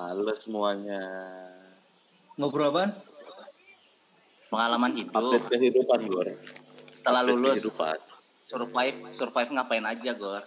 [0.00, 0.96] Halo semuanya.
[2.40, 2.88] Ngobrol apaan?
[4.48, 5.12] Pengalaman hidup.
[5.12, 6.24] Update kehidupan Gor.
[6.88, 7.98] Setelah Update lulus kehidupan.
[8.48, 10.40] survive survive ngapain aja Gor?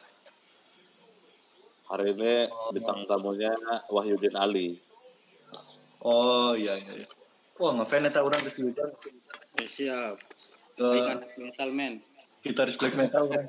[1.86, 3.54] Hari ini bintang tamunya
[3.94, 4.74] Wahyudin Ali.
[6.02, 7.06] Oh iya iya.
[7.06, 7.08] iya.
[7.62, 8.90] Wah ngefans eta orang geus hujan.
[9.62, 10.18] Eh, siap.
[10.74, 11.94] Ke Ikan metal man.
[12.42, 13.46] gitaris black metal kan.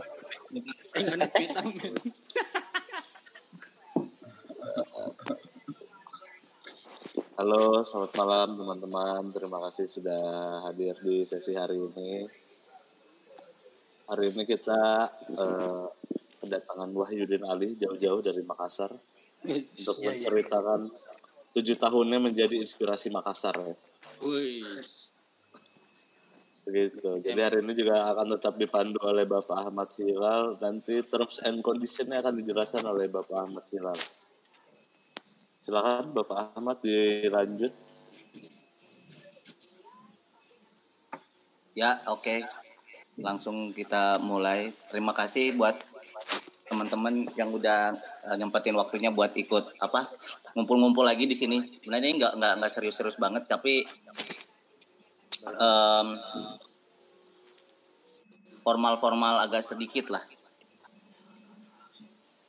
[0.52, 1.92] Metal man.
[7.34, 9.34] Halo, selamat malam teman-teman.
[9.34, 10.22] Terima kasih sudah
[10.70, 12.30] hadir di sesi hari ini.
[14.06, 15.84] Hari ini kita eh,
[16.38, 18.94] kedatangan Wahyudin Ali jauh-jauh dari Makassar
[19.50, 20.86] untuk menceritakan
[21.58, 23.74] tujuh tahunnya menjadi inspirasi Makassar ya.
[24.22, 24.86] Wih.
[26.70, 27.18] Begitu.
[27.18, 30.54] Jadi hari ini juga akan tetap dipandu oleh Bapak Ahmad Hilal.
[30.62, 33.98] Nanti terms and conditionnya akan dijelaskan oleh Bapak Ahmad Hilal.
[35.64, 37.72] Silakan Bapak Ahmad dilanjut.
[41.72, 42.44] Ya, oke.
[43.16, 44.76] Langsung kita mulai.
[44.92, 45.72] Terima kasih buat
[46.68, 47.96] teman-teman yang udah
[48.28, 50.12] uh, nyempetin waktunya buat ikut apa
[50.52, 51.56] ngumpul-ngumpul lagi di sini.
[51.80, 53.88] Sebenarnya ini nggak nggak nggak serius-serius banget, tapi
[55.48, 56.08] em,
[58.60, 60.24] formal-formal agak sedikit lah.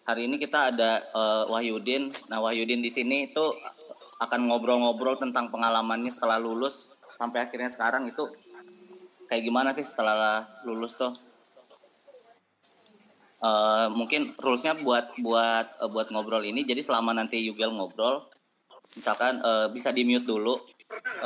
[0.05, 2.13] Hari ini kita ada eh, Wahyudin.
[2.29, 3.45] Nah, Wahyudin di sini itu
[4.21, 8.21] akan ngobrol-ngobrol tentang pengalamannya setelah lulus sampai akhirnya sekarang itu
[9.25, 11.09] kayak gimana sih setelah lulus tuh?
[13.41, 16.61] Eh, mungkin rulesnya buat buat eh, buat ngobrol ini.
[16.69, 18.29] Jadi selama nanti Yugel ngobrol,
[18.93, 20.53] misalkan eh, bisa di mute dulu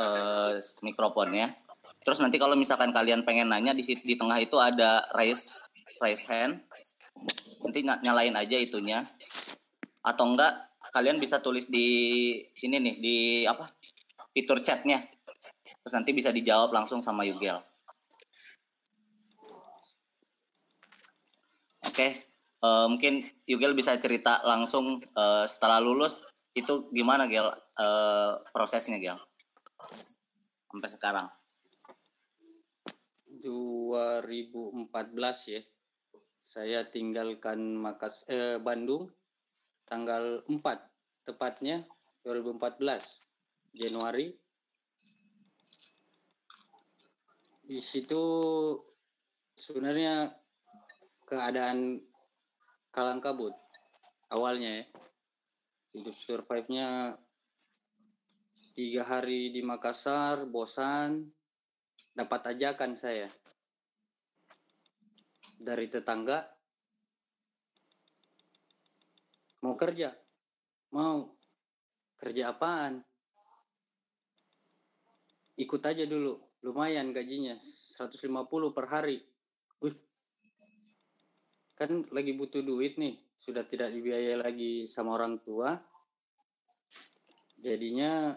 [0.00, 1.52] eh, mikrofonnya.
[2.00, 5.52] Terus nanti kalau misalkan kalian pengen nanya di di tengah itu ada raise
[6.00, 6.64] raise hand.
[7.70, 9.06] Nanti ny- nyalain aja itunya.
[10.02, 11.86] Atau enggak kalian bisa tulis di
[12.66, 13.70] ini nih di apa?
[14.34, 15.06] fitur chatnya.
[15.86, 17.62] Terus nanti bisa dijawab langsung sama Yugel.
[21.86, 22.26] Oke,
[22.58, 26.26] eh, mungkin Yugel bisa cerita langsung eh, setelah lulus
[26.58, 29.14] itu gimana Gel eh, prosesnya Gel
[30.66, 31.30] sampai sekarang.
[33.40, 35.62] 2014 ya.
[36.50, 39.06] Saya tinggalkan Makas eh, Bandung
[39.86, 40.58] tanggal 4
[41.22, 41.86] tepatnya
[42.26, 42.82] 2014
[43.70, 44.34] Januari.
[47.70, 48.18] Di situ
[49.54, 50.26] sebenarnya
[51.22, 52.02] keadaan
[52.90, 53.54] kalang kabut
[54.34, 54.84] awalnya ya.
[55.94, 57.14] Hidup survive-nya
[58.74, 61.30] tiga hari di Makassar, bosan,
[62.10, 63.30] dapat ajakan saya
[65.60, 66.40] dari tetangga
[69.60, 70.08] mau kerja?
[70.96, 71.36] Mau.
[72.16, 73.00] Kerja apaan?
[75.60, 76.40] Ikut aja dulu.
[76.64, 79.20] Lumayan gajinya 150 per hari.
[79.80, 79.96] Wih,
[81.76, 85.72] kan lagi butuh duit nih sudah tidak dibiayai lagi sama orang tua
[87.60, 88.36] jadinya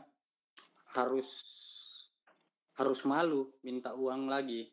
[0.96, 1.44] harus
[2.76, 4.68] harus malu minta uang lagi.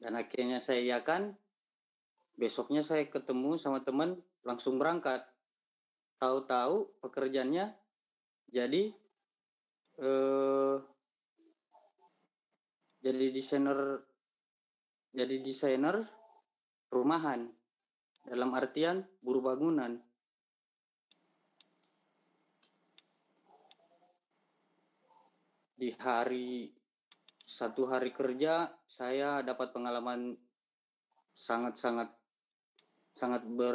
[0.00, 1.36] Dan akhirnya saya iakan,
[2.40, 5.20] besoknya saya ketemu sama teman langsung berangkat.
[6.16, 7.76] Tahu-tahu pekerjaannya
[8.48, 8.92] jadi
[10.00, 10.76] eh
[13.00, 14.04] jadi desainer
[15.12, 16.04] jadi desainer
[16.92, 17.48] rumahan
[18.24, 20.00] dalam artian buruh bangunan.
[25.80, 26.68] di hari
[27.50, 30.38] satu hari kerja saya dapat pengalaman
[31.34, 32.06] sangat-sangat
[33.10, 33.74] sangat ber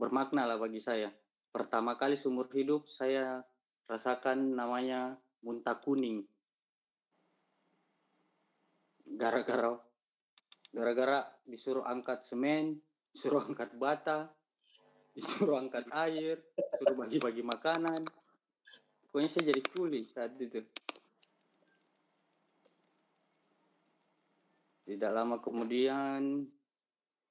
[0.00, 1.12] bermakna lah bagi saya.
[1.52, 3.44] Pertama kali seumur hidup saya
[3.84, 6.24] rasakan namanya muntah kuning.
[9.04, 9.76] Gara-gara
[10.72, 12.80] gara-gara disuruh angkat semen,
[13.12, 14.32] disuruh angkat bata,
[15.12, 18.00] disuruh angkat air, disuruh bagi-bagi makanan.
[19.04, 20.64] Pokoknya saya jadi kuli saat itu.
[24.88, 26.48] Tidak lama kemudian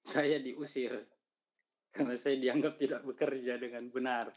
[0.06, 0.94] saya diusir
[1.90, 4.30] karena saya dianggap tidak bekerja dengan benar.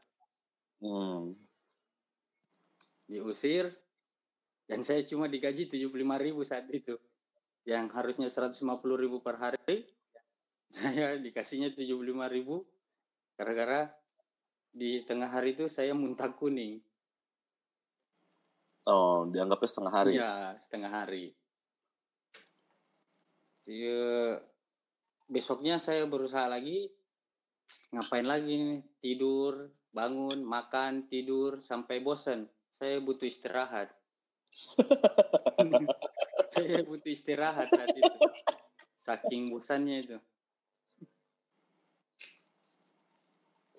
[0.81, 1.37] Hmm.
[3.05, 3.69] Diusir
[4.65, 5.93] dan saya cuma digaji 75.000
[6.49, 6.97] saat itu.
[7.69, 9.85] Yang harusnya 150.000 per hari,
[10.73, 13.93] saya dikasihnya 75.000 gara-gara
[14.71, 16.81] di tengah hari itu saya muntah kuning.
[18.89, 20.11] Oh, dianggapnya setengah hari.
[20.17, 21.37] Iya, setengah hari.
[23.69, 24.41] Iya,
[25.29, 26.89] besoknya saya berusaha lagi,
[27.93, 28.81] ngapain lagi nih?
[29.03, 32.49] Tidur, bangun, makan, tidur sampai bosan.
[32.71, 33.93] Saya butuh istirahat.
[36.55, 38.19] saya butuh istirahat saat itu.
[38.97, 40.19] Saking bosannya itu.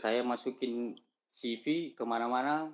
[0.02, 0.98] Saya masukin
[1.30, 2.74] CV ke mana-mana,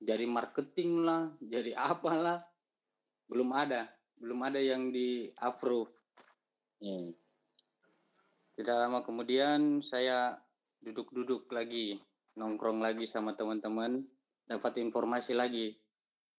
[0.00, 2.40] jadi marketing lah, jadi apalah.
[3.28, 3.86] Belum ada,
[4.18, 5.99] belum ada yang di approve.
[6.80, 7.12] Hmm.
[8.56, 10.36] Tidak lama kemudian saya
[10.80, 12.00] duduk-duduk lagi,
[12.40, 14.04] nongkrong lagi sama teman-teman,
[14.48, 15.76] dapat informasi lagi.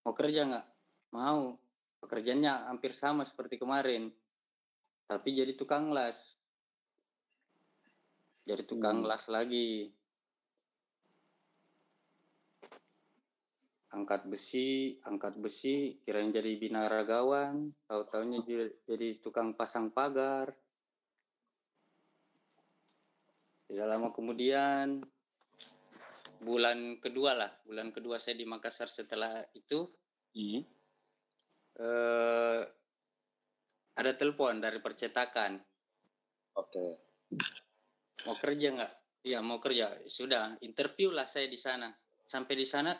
[0.02, 0.68] Mau kerja nggak?
[1.14, 1.58] Mau.
[2.02, 4.10] Pekerjaannya hampir sama seperti kemarin.
[5.06, 6.34] Tapi jadi tukang las.
[8.50, 9.10] Jadi tukang Hmm.
[9.10, 9.94] las lagi.
[13.92, 20.56] Angkat besi, angkat besi, kirain jadi binaragawan, tahu-taunya jadi, jadi tukang pasang pagar.
[23.68, 25.04] Tidak lama kemudian
[26.42, 29.88] bulan kedua lah, bulan kedua saya di Makassar setelah itu
[30.32, 30.64] Hmm.
[31.76, 32.62] eh,
[34.00, 35.60] ada telepon dari percetakan
[36.56, 36.88] Oke.
[38.24, 38.94] mau kerja nggak?
[39.28, 39.92] Iya mau kerja.
[40.08, 41.92] Sudah interview lah saya di sana.
[42.24, 42.96] Sampai di sana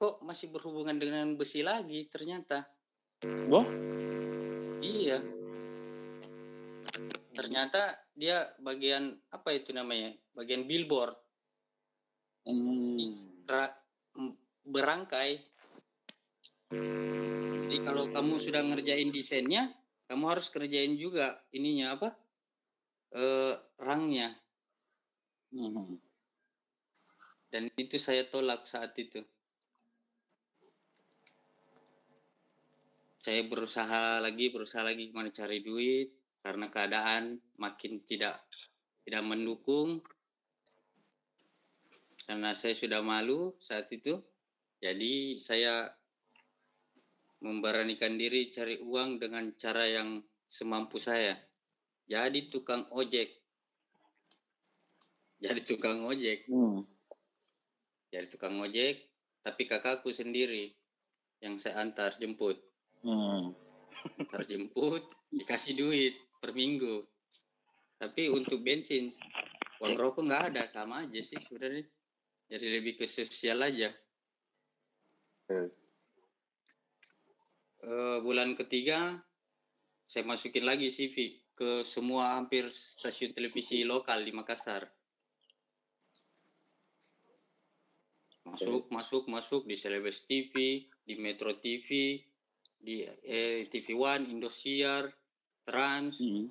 [0.00, 2.64] kok masih berhubungan dengan besi lagi ternyata.
[3.52, 3.68] Wah,
[4.80, 5.20] Iya.
[7.36, 10.16] Ternyata dia bagian apa itu namanya?
[10.32, 11.12] Bagian billboard.
[12.48, 13.28] hmm.
[14.64, 15.36] berangkai.
[16.70, 19.68] Jadi kalau kamu sudah ngerjain desainnya,
[20.08, 22.08] kamu harus kerjain juga ininya apa?
[23.12, 24.32] Eh, rangnya.
[25.52, 25.98] Hmm.
[27.50, 29.20] Dan itu saya tolak saat itu.
[33.20, 36.08] Saya berusaha lagi, berusaha lagi gimana cari duit
[36.40, 38.40] karena keadaan makin tidak
[39.04, 40.00] tidak mendukung.
[42.24, 44.16] Karena saya sudah malu saat itu.
[44.80, 45.92] Jadi saya
[47.44, 51.36] memberanikan diri cari uang dengan cara yang semampu saya.
[52.08, 53.36] Jadi tukang ojek.
[55.40, 56.48] Jadi tukang ojek.
[56.48, 56.84] Hmm.
[58.10, 59.06] Jadi tukang ojek,
[59.40, 60.74] tapi kakakku sendiri
[61.40, 62.69] yang saya antar jemput.
[63.00, 63.56] Hmm.
[64.20, 67.04] Antar jemput, dikasih duit per minggu.
[68.00, 69.12] Tapi untuk bensin,
[69.80, 71.84] uang rokok nggak ada, sama aja sih sebenarnya.
[72.50, 73.92] Jadi lebih ke sosial aja.
[77.80, 79.20] Eh, bulan ketiga,
[80.04, 84.84] saya masukin lagi CV ke semua hampir stasiun televisi lokal di Makassar.
[88.48, 92.18] Masuk, masuk, masuk di Celebes TV, di Metro TV,
[92.80, 95.04] di eh, TV One, Indosiar,
[95.62, 96.48] Trans, Hmm.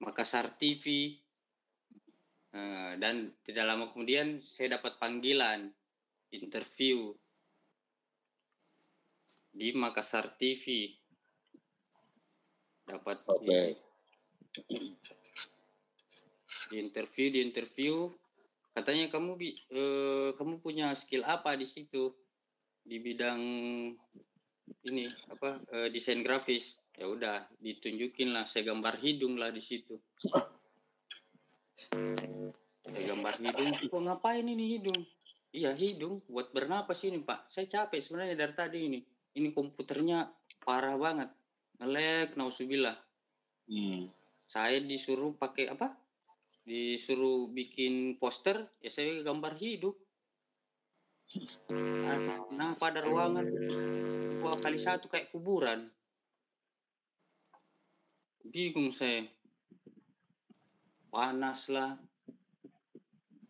[0.00, 1.16] Makassar TV.
[2.56, 5.68] Eh, dan tidak lama kemudian saya dapat panggilan
[6.32, 7.12] interview
[9.52, 10.94] di Makassar TV.
[12.86, 13.76] Dapat Oke.
[16.66, 18.10] di interview di interview
[18.74, 22.10] katanya kamu bi eh, kamu punya skill apa di situ
[22.82, 23.42] di bidang
[24.86, 26.78] ini apa eh, desain grafis.
[26.96, 30.00] Ya udah ditunjukin lah saya gambar hidung lah di situ.
[32.86, 35.00] Saya gambar hidung kok ngapain ini hidung?
[35.52, 36.24] Iya hidung.
[36.24, 37.52] Buat bernapas ini pak?
[37.52, 39.00] Saya capek sebenarnya dari tadi ini.
[39.36, 40.24] Ini komputernya
[40.64, 41.28] parah banget.
[41.76, 42.96] Ngelek nausubillah
[43.66, 44.06] Hmm.
[44.46, 45.90] saya disuruh pakai apa?
[46.62, 49.98] Disuruh bikin poster, ya saya gambar hidup.
[52.54, 55.90] Nah, pada ruangan dua kali satu kayak kuburan.
[58.46, 59.26] Bingung saya.
[61.10, 61.98] Panas lah.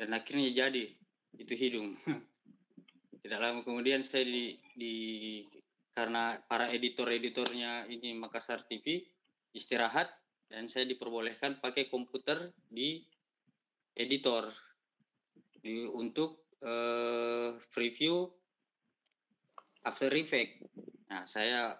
[0.00, 0.88] Dan akhirnya jadi
[1.36, 1.92] itu hidung.
[3.20, 4.94] Tidak lama kemudian saya di, di
[5.92, 9.04] karena para editor-editornya ini Makassar TV
[9.56, 10.08] istirahat
[10.46, 13.02] dan saya diperbolehkan pakai komputer di
[13.96, 14.46] editor
[15.64, 18.28] di, untuk eh, preview
[19.86, 20.62] After Effects.
[21.06, 21.74] Nah, saya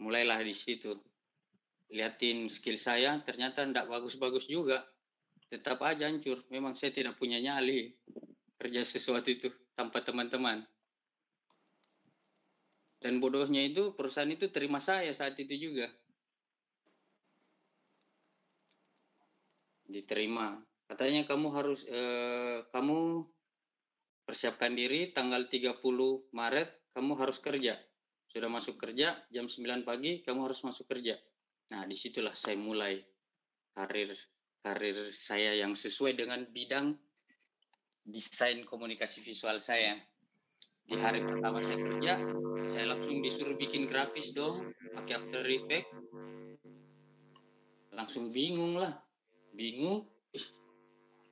[0.00, 0.92] mulailah di situ.
[1.94, 4.82] Liatin skill saya, ternyata tidak bagus-bagus juga.
[5.48, 6.42] Tetap aja hancur.
[6.50, 7.94] Memang saya tidak punya nyali
[8.58, 10.60] kerja sesuatu itu tanpa teman-teman.
[12.98, 15.86] Dan bodohnya itu perusahaan itu terima saya saat itu juga.
[19.94, 20.58] diterima.
[20.90, 23.24] Katanya kamu harus eh, kamu
[24.24, 25.80] persiapkan diri tanggal 30
[26.32, 27.76] Maret kamu harus kerja.
[28.26, 31.14] Sudah masuk kerja jam 9 pagi kamu harus masuk kerja.
[31.70, 32.98] Nah, di situlah saya mulai
[33.76, 34.16] karir
[34.64, 36.96] karir saya yang sesuai dengan bidang
[38.04, 39.92] desain komunikasi visual saya.
[40.84, 42.20] Di hari pertama saya kerja,
[42.68, 45.92] saya langsung disuruh bikin grafis dong, pakai After Effects.
[47.92, 48.92] Langsung bingung lah,
[49.56, 50.04] bingung.
[50.36, 50.46] Ih,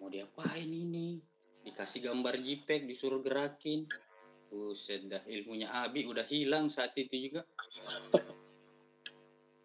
[0.00, 1.31] mau diapain ini?
[1.62, 3.86] Dikasih gambar JPEG, disuruh gerakin.
[4.52, 7.40] Buset dah, ilmunya Abi udah hilang saat itu juga.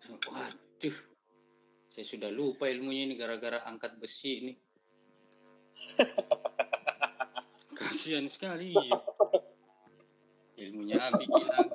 [0.08, 0.98] Waduh,
[1.92, 4.54] saya sudah lupa ilmunya ini gara-gara angkat besi ini.
[7.76, 8.72] Kasihan sekali.
[10.56, 11.70] Ilmunya Abi hilang.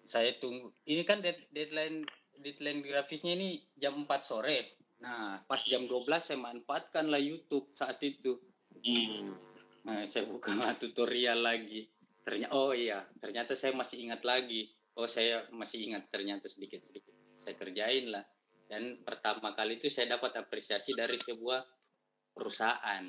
[0.00, 0.72] Saya tunggu.
[0.88, 2.08] Ini kan dead- deadline
[2.40, 4.79] deadline grafisnya ini jam 4 sore.
[5.00, 8.36] Nah, pas jam 12 saya manfaatkan lah YouTube saat itu.
[8.84, 9.32] Hmm.
[9.88, 11.88] Nah, saya buka tutorial lagi.
[12.20, 14.68] Ternyata oh iya, ternyata saya masih ingat lagi.
[15.00, 17.32] Oh, saya masih ingat ternyata sedikit-sedikit.
[17.40, 18.24] Saya kerjain lah.
[18.68, 21.64] Dan pertama kali itu saya dapat apresiasi dari sebuah
[22.36, 23.02] perusahaan.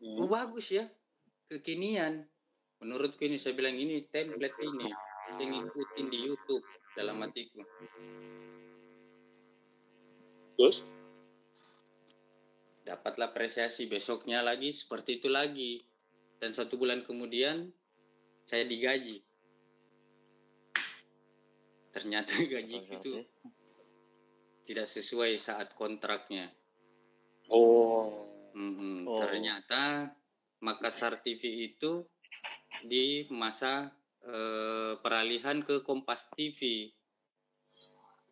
[0.00, 0.88] Oh, bagus ya.
[1.52, 2.24] Kekinian.
[2.80, 4.88] Menurutku ini saya bilang ini template ini.
[5.36, 6.64] Saya ngikutin di YouTube
[6.96, 7.60] dalam hatiku.
[10.54, 10.86] Terus?
[12.84, 15.80] dapatlah apresiasi besoknya lagi seperti itu lagi
[16.36, 17.72] dan satu bulan kemudian
[18.44, 19.24] saya digaji
[21.88, 23.24] ternyata gaji itu
[24.68, 26.52] tidak sesuai saat kontraknya
[27.48, 28.24] Oh.
[28.56, 29.20] Mhm, Oh.
[29.20, 30.12] ternyata
[30.64, 32.04] Makassar TV itu
[32.84, 33.92] di masa
[34.24, 36.92] eh, peralihan ke Kompas TV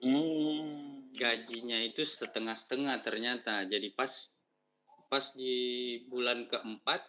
[0.02, 0.91] Hmm.
[1.22, 3.62] Gajinya itu setengah-setengah ternyata.
[3.70, 4.10] Jadi pas
[5.06, 7.04] pas di bulan keempat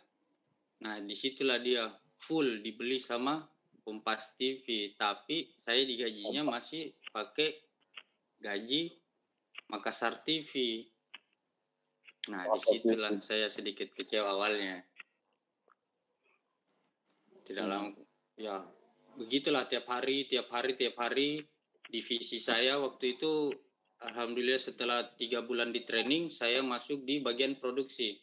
[0.83, 1.87] nah di situlah dia
[2.19, 3.39] full dibeli sama
[3.83, 7.55] Kompas TV tapi saya digajinya masih pakai
[8.43, 8.91] gaji
[9.71, 10.83] Makassar TV
[12.27, 14.83] nah di situlah saya sedikit kecewa awalnya.
[17.43, 17.91] Tidak lama
[18.35, 18.59] ya
[19.15, 21.41] begitulah tiap hari tiap hari tiap hari.
[21.93, 23.53] Divisi saya waktu itu
[24.09, 28.15] alhamdulillah setelah tiga bulan di training saya masuk di bagian produksi.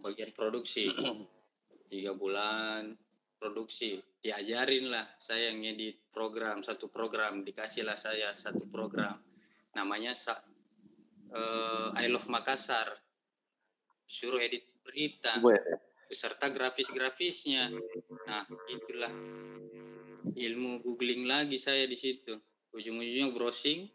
[0.00, 0.88] Bagian produksi.
[1.90, 2.94] Tiga bulan
[3.36, 3.98] produksi.
[4.22, 7.42] Diajarin lah saya yang ngedit program satu program.
[7.44, 9.18] Dikasih lah saya satu program.
[9.76, 10.40] Namanya sa-
[11.34, 12.94] eh, I Love Makassar.
[14.06, 15.36] Suruh edit berita
[16.10, 17.70] beserta grafis-grafisnya.
[18.26, 19.12] Nah, itulah.
[20.30, 22.34] Ilmu googling lagi saya di situ.
[22.70, 23.90] Ujung-ujungnya browsing,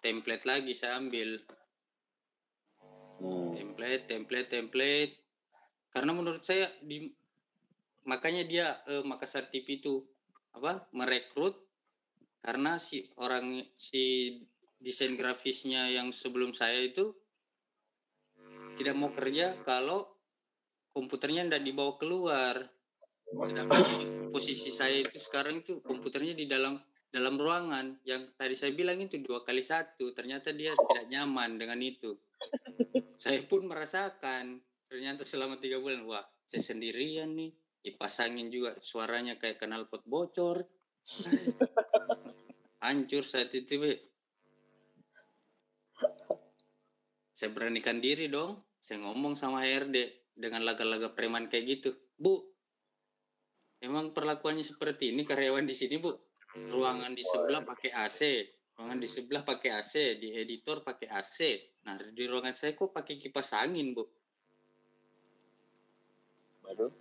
[0.00, 1.40] template lagi saya ambil.
[3.18, 3.54] Hmm.
[3.54, 5.12] Template, template, template.
[5.90, 7.10] Karena menurut saya di
[8.06, 10.00] makanya dia eh, Makassar TV itu
[10.56, 10.88] apa?
[10.96, 11.54] merekrut
[12.42, 14.34] karena si orang si
[14.78, 17.10] desain grafisnya yang sebelum saya itu
[18.78, 20.06] tidak mau kerja kalau
[20.94, 22.54] komputernya tidak dibawa keluar.
[23.28, 23.82] Sedangkan
[24.30, 26.78] posisi saya itu sekarang itu komputernya di dalam
[27.08, 31.80] dalam ruangan yang tadi saya bilang itu dua kali satu ternyata dia tidak nyaman dengan
[31.80, 32.12] itu.
[33.16, 39.56] Saya pun merasakan ternyata selama tiga bulan wah saya sendirian nih dipasangin juga suaranya kayak
[39.56, 40.68] kanal pot bocor.
[42.84, 43.92] Hancur saat itu Be.
[47.34, 49.96] saya beranikan diri dong saya ngomong sama HRD
[50.38, 51.90] dengan laga-laga preman kayak gitu.
[52.14, 52.38] Bu
[53.82, 56.27] emang perlakuannya seperti ini karyawan di sini bu
[56.66, 58.20] ruangan di sebelah pakai AC
[58.78, 61.38] ruangan di sebelah pakai AC di editor pakai AC
[61.86, 64.04] nah di ruangan saya kok pakai kipas angin bu?
[66.68, 66.92] Waduh.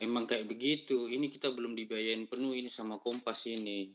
[0.00, 1.12] emang kayak begitu.
[1.12, 3.92] Ini kita belum dibayarin penuh ini sama kompas ini.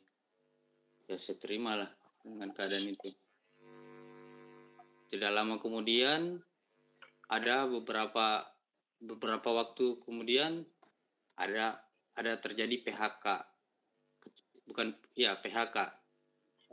[1.09, 1.89] Ya saya terimalah
[2.21, 3.09] dengan keadaan itu.
[5.09, 6.37] Tidak lama kemudian
[7.25, 8.45] ada beberapa
[9.01, 10.61] beberapa waktu kemudian
[11.37, 11.77] ada
[12.15, 13.25] ada terjadi PHK
[14.65, 15.77] bukan ya PHK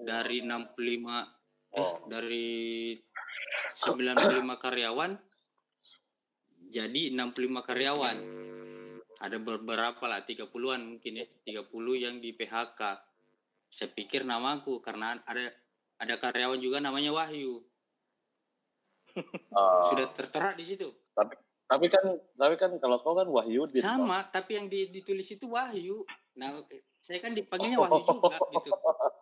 [0.03, 0.79] dari 65
[1.73, 2.05] eh Oh.
[2.05, 2.93] dari
[3.81, 4.13] 95
[4.61, 5.17] karyawan
[6.73, 8.17] jadi 65 karyawan.
[9.23, 11.69] Ada beberapa lah 30-an mungkin ya 30
[12.01, 12.81] yang di PHK
[13.73, 15.53] saya pikir namaku karena ada
[16.01, 17.61] ada karyawan juga namanya Wahyu.
[19.53, 20.89] Ah, sudah tertera di situ.
[21.13, 21.37] Tapi
[21.87, 23.81] kan tapi kan kalau kau kan Wahyudin.
[23.81, 26.03] sama tapi yang di- ditulis itu Wahyu.
[26.37, 26.59] Nah
[26.99, 28.71] saya kan dipanggilnya Wahyu juga gitu.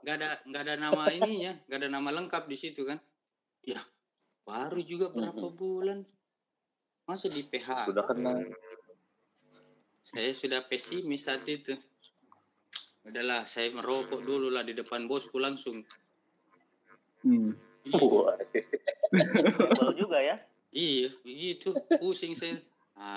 [0.01, 2.97] Nggak ada nggak ada nama ininya nggak ada nama lengkap di situ kan.
[3.63, 3.79] Ya
[4.43, 6.03] baru juga berapa bulan.
[7.05, 8.33] Masa di PH Sudah kena.
[10.01, 11.75] saya sudah pesimis saat itu.
[13.05, 15.83] Udahlah saya merokok dulu lah di depan bosku langsung.
[19.11, 20.37] Tebal juga ya.
[20.71, 21.75] Iya, begitu.
[21.99, 22.55] Pusing saya.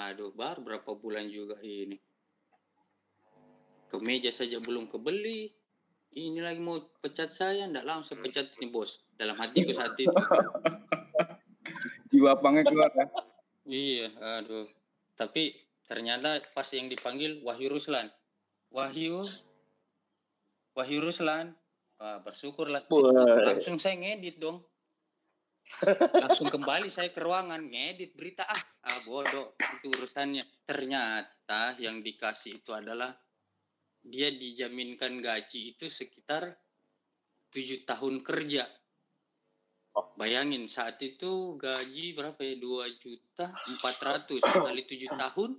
[0.10, 2.00] Aduh, baru berapa bulan juga ini.
[3.93, 5.53] Kemeja saja belum kebeli.
[6.13, 9.01] Ini lagi mau pecat saya, ndak langsung pecat nih bos.
[9.17, 10.13] Dalam hatiku saat itu.
[12.13, 13.05] Jiwa pangnya keluar ya.
[13.65, 14.07] Iya,
[14.41, 14.65] aduh.
[15.17, 15.53] Tapi
[15.86, 18.10] ternyata pas yang dipanggil Wahyu Ruslan.
[18.74, 19.22] Wahyu,
[20.74, 21.53] Wahyu Ruslan.
[22.01, 22.86] Wah, bersyukurlah.
[23.45, 24.62] Langsung saya ngedit dong.
[26.24, 30.43] Langsung kembali saya ke ruangan ngedit berita ah, ah bodoh itu urusannya.
[30.67, 33.12] Ternyata yang dikasih itu adalah
[34.03, 36.51] dia dijaminkan gaji itu sekitar
[37.51, 38.63] tujuh tahun kerja.
[39.93, 40.12] Oh.
[40.17, 42.58] Bayangin saat itu gaji berapa ya?
[42.58, 45.51] 2 juta 400 kali 7 tahun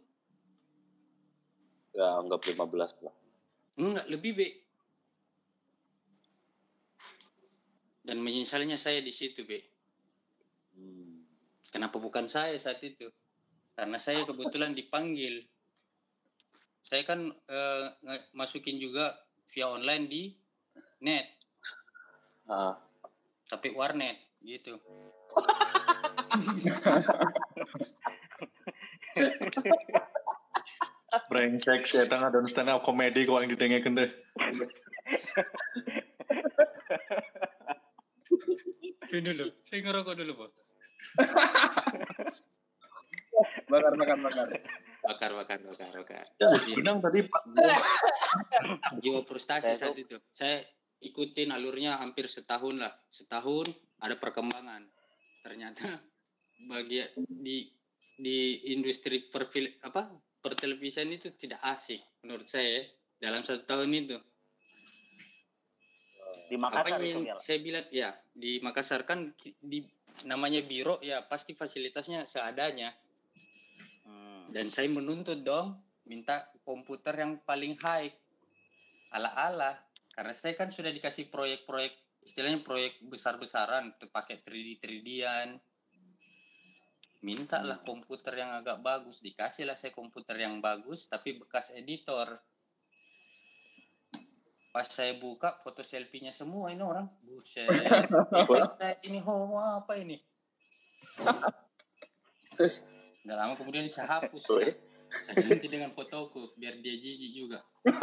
[1.94, 3.14] Ya anggap 15 lah.
[3.78, 4.48] enggak lebih be.
[8.04, 9.73] Dan menyesalnya saya di situ be.
[11.74, 13.10] Kenapa bukan saya saat itu?
[13.74, 15.42] Karena saya kebetulan dipanggil.
[16.86, 17.86] Saya kan eh,
[18.30, 19.10] masukin juga
[19.50, 20.30] via online di
[21.02, 21.26] net,
[22.44, 22.76] Ah,
[23.48, 24.76] tapi warnet gitu.
[31.30, 34.10] Brengsek sih eta ngadon stand up comedy kok yang didengekeun teh.
[39.14, 40.73] Ini dulu, saya ngerokok dulu bos.
[43.68, 44.46] Bakar, bakar, bakar.
[45.04, 46.24] Bakar, bakar, bakar, bakar.
[46.72, 47.42] Benang tadi Pak.
[49.02, 50.16] Jiwa frustasi Saya saat itu.
[50.30, 50.62] Saya
[51.02, 52.92] ikutin alurnya hampir setahun lah.
[53.10, 53.68] Setahun
[54.00, 54.86] ada perkembangan.
[55.44, 55.84] Ternyata
[56.70, 57.68] bagian di
[58.14, 60.06] di industri perfil apa
[60.38, 62.86] pertelevisian itu tidak asik menurut saya
[63.18, 64.18] dalam satu tahun itu.
[66.44, 67.34] Di Apa Makassar itu yang ya.
[67.34, 69.32] saya bilang ya di Makassar kan
[70.22, 72.94] namanya biro ya pasti fasilitasnya seadanya.
[74.04, 74.44] Hmm.
[74.52, 78.12] dan saya menuntut dong minta komputer yang paling high.
[79.10, 79.74] Ala-ala.
[80.14, 85.60] Karena saya kan sudah dikasih proyek-proyek istilahnya proyek besar-besaran untuk pakai 3D 3D-an
[87.24, 89.24] minta lah komputer yang agak bagus.
[89.24, 92.36] Dikasih lah saya komputer yang bagus tapi bekas editor
[94.74, 97.06] pas saya buka foto selfie-nya semua ini orang.
[97.22, 97.70] Buset.
[98.74, 100.18] Saya ini homo apa ini?
[103.22, 104.50] Nggak lama kemudian saya hapus.
[104.58, 104.74] Weh.
[105.14, 107.62] saya ganti dengan fotoku biar dia jijik juga.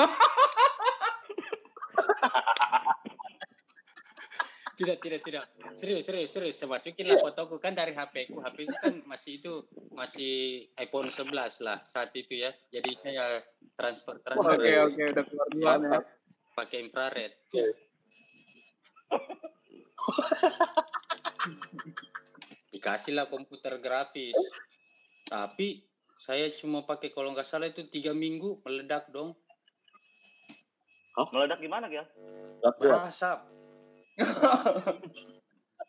[4.72, 5.46] Tidak tidak tidak.
[5.78, 6.58] Serius serius serius.
[6.58, 7.62] Saya masukin lah fotoku.
[7.62, 8.42] Kan dari HP ku.
[8.42, 9.62] HP ku kan masih itu
[9.94, 11.30] masih iPhone 11
[11.62, 12.50] lah saat itu ya.
[12.74, 13.46] Jadi saya
[13.78, 14.58] transfer transfer.
[14.58, 16.02] Oke, oke, udah keluar duluan ya.
[16.56, 17.34] Pakai infrared.
[22.72, 24.36] Dikasih lah komputer grafis
[25.28, 25.84] tapi
[26.20, 29.36] saya cuma pakai kalau nggak salah itu tiga minggu meledak dong.
[31.32, 32.08] Meledak gimana, Gil?
[32.62, 32.78] Kuat.
[32.78, 33.40] berasap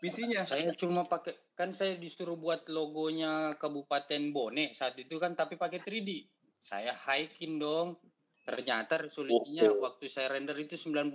[0.03, 0.48] PC-nya.
[0.48, 5.79] saya cuma pakai kan saya disuruh buat logonya Kabupaten Bone saat itu kan tapi pakai
[5.79, 6.27] 3D
[6.59, 8.01] saya haikin dong
[8.42, 9.81] ternyata resolusinya Oke.
[9.87, 11.14] waktu saya render itu 19.000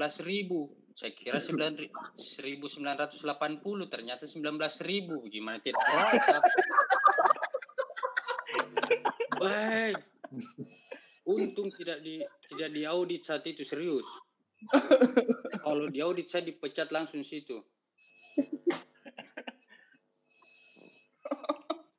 [0.95, 5.83] saya kira 9 1980 ternyata 19.000 gimana tidak
[9.37, 9.97] Baik.
[11.27, 14.07] Untung tidak di tidak diaudit saat itu serius.
[15.65, 17.61] Kalau diaudit saya dipecat langsung situ.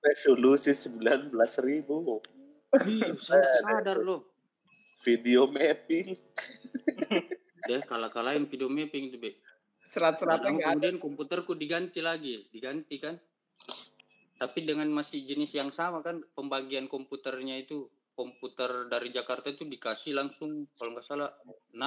[0.03, 1.31] Resolusi 19.000
[1.63, 2.19] ribu.
[2.89, 4.38] Ih, saya sadar loh.
[5.03, 6.19] Video mapping.
[7.69, 9.39] Deh, kalah kalahin video mapping itu, Be.
[9.89, 10.75] Serat-seratnya Lama nggak ada.
[10.77, 13.17] kemudian komputerku diganti lagi, diganti kan.
[14.39, 20.19] Tapi dengan masih jenis yang sama kan, pembagian komputernya itu komputer dari Jakarta itu dikasih
[20.19, 21.31] langsung kalau nggak salah
[21.73, 21.79] 6.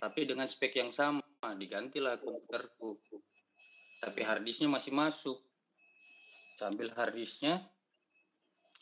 [0.00, 1.20] Tapi dengan spek yang sama,
[1.56, 2.96] digantilah komputerku.
[4.00, 5.38] Tapi harddisknya masih masuk.
[6.56, 7.60] Sambil harddisknya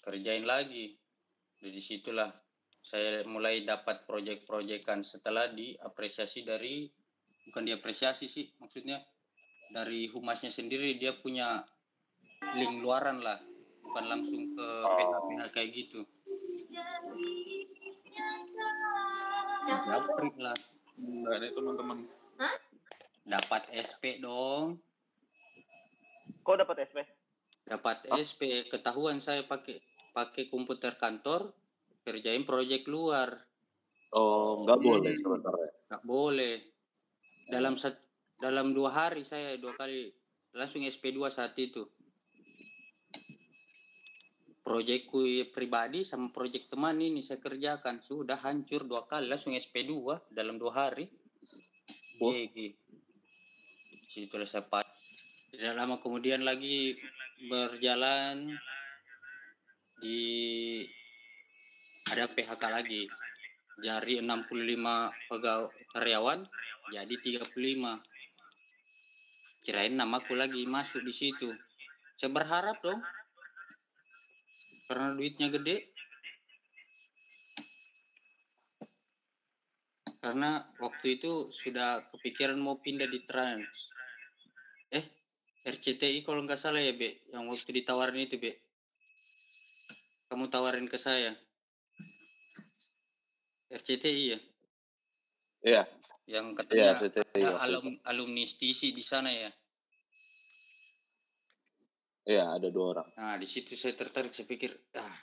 [0.06, 0.94] kerjain lagi.
[1.58, 2.30] Dari situlah
[2.88, 6.88] saya mulai dapat proyek-proyekan setelah diapresiasi dari
[7.48, 8.96] bukan diapresiasi sih maksudnya
[9.68, 11.60] dari humasnya sendiri dia punya
[12.56, 13.36] link luaran lah
[13.84, 16.00] bukan langsung ke PH-PH kayak gitu.
[19.68, 20.56] Japrik lah.
[20.96, 21.98] Enggak ada teman-teman.
[23.28, 24.80] dapat SP dong.
[26.40, 27.04] Kok dapat SP?
[27.68, 29.76] dapat SP ketahuan saya pakai
[30.16, 31.52] pakai komputer kantor
[32.08, 33.36] kerjain proyek luar
[34.16, 35.70] Oh, nggak boleh sebenarnya.
[35.92, 36.54] nggak boleh
[37.52, 38.00] dalam sat,
[38.40, 40.08] dalam dua hari saya dua kali
[40.56, 41.84] langsung SP2 saat itu.
[44.64, 49.92] Proyekku pribadi sama proyek teman ini saya kerjakan sudah hancur dua kali langsung SP2
[50.32, 51.08] dalam dua hari.
[52.20, 52.32] Wah.
[52.32, 52.56] GG.
[54.08, 54.88] Situlah saya pat.
[55.52, 56.96] Tidak lama kemudian lagi
[57.48, 58.56] berjalan
[60.00, 60.20] di
[62.12, 63.04] ada PHK lagi.
[63.78, 66.40] Dari 65 pegawai karyawan
[66.90, 67.52] jadi 35.
[69.62, 71.52] Kirain namaku lagi masuk di situ.
[72.16, 73.04] Saya berharap dong.
[74.88, 75.92] Karena duitnya gede.
[80.18, 83.92] Karena waktu itu sudah kepikiran mau pindah di Trans.
[84.90, 85.04] Eh,
[85.62, 87.22] RCTI kalau nggak salah ya, Be.
[87.30, 88.58] Yang waktu ditawarin itu, Be.
[90.26, 91.36] Kamu tawarin ke saya.
[93.68, 94.38] RCTI ya?
[95.58, 95.82] Iya,
[96.28, 97.64] Yang iya, katanya CTI ada waktu itu.
[97.64, 99.50] alum, alumni STISI di sana ya.
[102.28, 103.08] Iya, ada dua orang.
[103.16, 105.16] Nah, di situ saya tertarik, saya pikir, ah,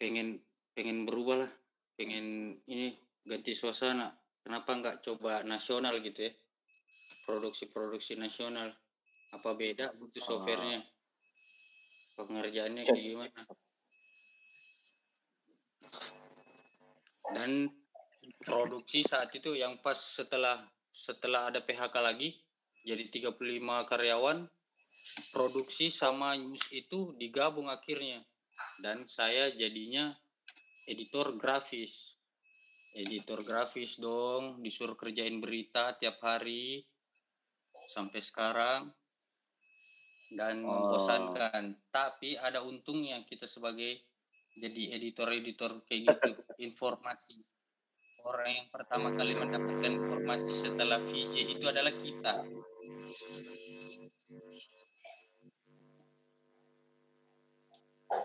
[0.00, 0.40] pengen
[0.72, 1.52] pengen berubah lah,
[1.92, 2.96] pengen ini
[3.28, 4.08] ganti suasana.
[4.40, 6.32] Kenapa nggak coba nasional gitu ya?
[7.28, 8.72] Produksi-produksi nasional.
[9.36, 10.80] Apa beda butuh softwarenya?
[12.16, 13.40] Pengerjaannya kayak gimana?
[17.34, 17.68] Dan
[18.42, 20.56] produksi saat itu yang pas setelah
[20.88, 22.34] setelah ada PHK lagi
[22.82, 23.36] jadi 35
[23.84, 24.48] karyawan
[25.32, 28.24] produksi sama news itu digabung akhirnya.
[28.80, 30.12] Dan saya jadinya
[30.88, 32.16] editor grafis.
[32.96, 36.82] Editor grafis dong disuruh kerjain berita tiap hari
[37.92, 38.88] sampai sekarang.
[40.28, 40.72] Dan Oh.
[40.72, 41.76] membosankan.
[41.88, 44.07] Tapi ada untungnya kita sebagai
[44.58, 46.30] jadi editor-editor kayak gitu
[46.68, 47.40] informasi.
[48.26, 52.34] Orang yang pertama kali mendapatkan informasi setelah VJ itu adalah kita.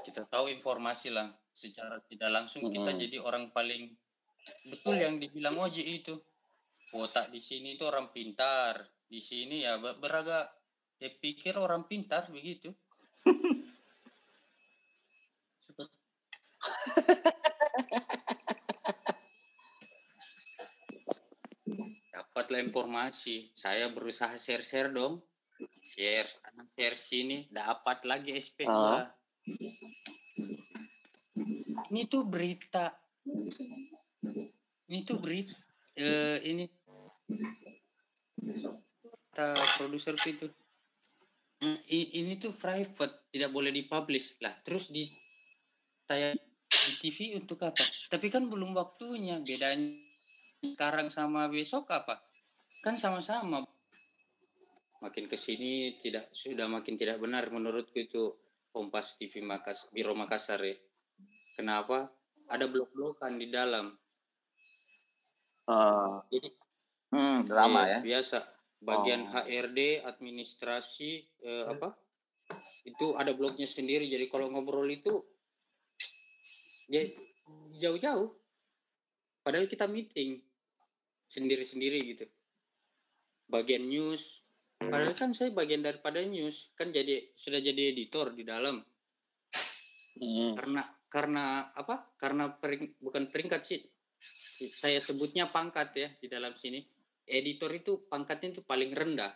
[0.04, 3.02] Kita tahu informasi lah secara tidak langsung kita Mm-mm.
[3.08, 3.94] jadi orang paling
[4.68, 6.18] betul yang dibilang Oji itu
[6.92, 10.50] otak di sini itu orang pintar di sini ya ber- beragak
[10.98, 12.74] ya pikir orang pintar begitu
[15.70, 15.94] Seperti-
[22.14, 23.50] dapatlah informasi.
[23.54, 25.22] Saya berusaha share share dong.
[25.80, 29.06] Share sana share sini dapat lagi SP2 Ah.
[31.90, 32.90] ini tuh berita.
[34.90, 35.54] Ini tuh berita
[35.96, 36.66] eh, ini.
[39.34, 40.46] Kata produser itu
[41.58, 44.52] "Hmm, ini tuh private tidak boleh dipublish lah.
[44.62, 45.08] Terus di
[46.04, 46.36] saya
[46.74, 47.84] di TV untuk apa?
[48.10, 49.40] Tapi kan belum waktunya.
[49.40, 49.94] Bedanya
[50.64, 52.20] sekarang sama besok apa?
[52.82, 53.64] Kan sama-sama.
[55.04, 58.24] Makin ke sini tidak sudah makin tidak benar menurutku itu
[58.72, 60.74] Kompas TV Makas Biro Makassar ya.
[61.54, 62.10] Kenapa?
[62.50, 63.94] Ada blok-blokan di dalam.
[65.64, 66.52] Ah, jadi
[67.14, 68.00] Hmm, drama Iya, ya.
[68.02, 68.38] biasa.
[68.82, 69.38] Bagian Oh.
[69.38, 71.12] HRD administrasi
[71.46, 71.94] eh, apa?
[72.84, 74.10] Itu ada bloknya sendiri.
[74.10, 75.14] Jadi kalau ngobrol itu
[76.88, 77.04] ya
[77.80, 78.32] jauh-jauh.
[79.44, 80.40] Padahal kita meeting
[81.28, 82.26] sendiri-sendiri gitu.
[83.48, 84.52] Bagian news.
[84.80, 86.72] Padahal kan saya bagian daripada news.
[86.76, 88.80] Kan jadi sudah jadi editor di dalam.
[90.20, 91.44] Mm, karena karena
[91.76, 92.16] apa?
[92.16, 93.82] Karena pering- bukan peringkat sih.
[94.80, 96.80] Saya sebutnya pangkat ya di dalam sini.
[97.24, 99.32] Editor itu pangkatnya itu paling rendah.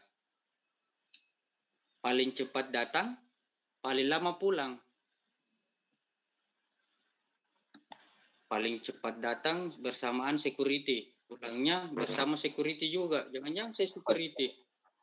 [1.99, 3.27] Paling cepat datang
[3.87, 4.75] paling lama pulang
[8.47, 11.11] paling cepat datang bersamaan security.
[11.27, 13.27] Pulangnya bersama security juga.
[13.35, 14.47] Jangan-jangan saya security.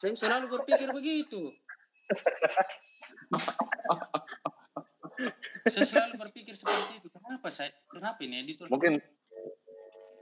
[0.01, 1.53] Saya selalu berpikir begitu.
[5.69, 7.09] Saya selalu berpikir seperti itu.
[7.13, 8.67] Kenapa saya kenapa ini editor?
[8.73, 8.99] Mungkin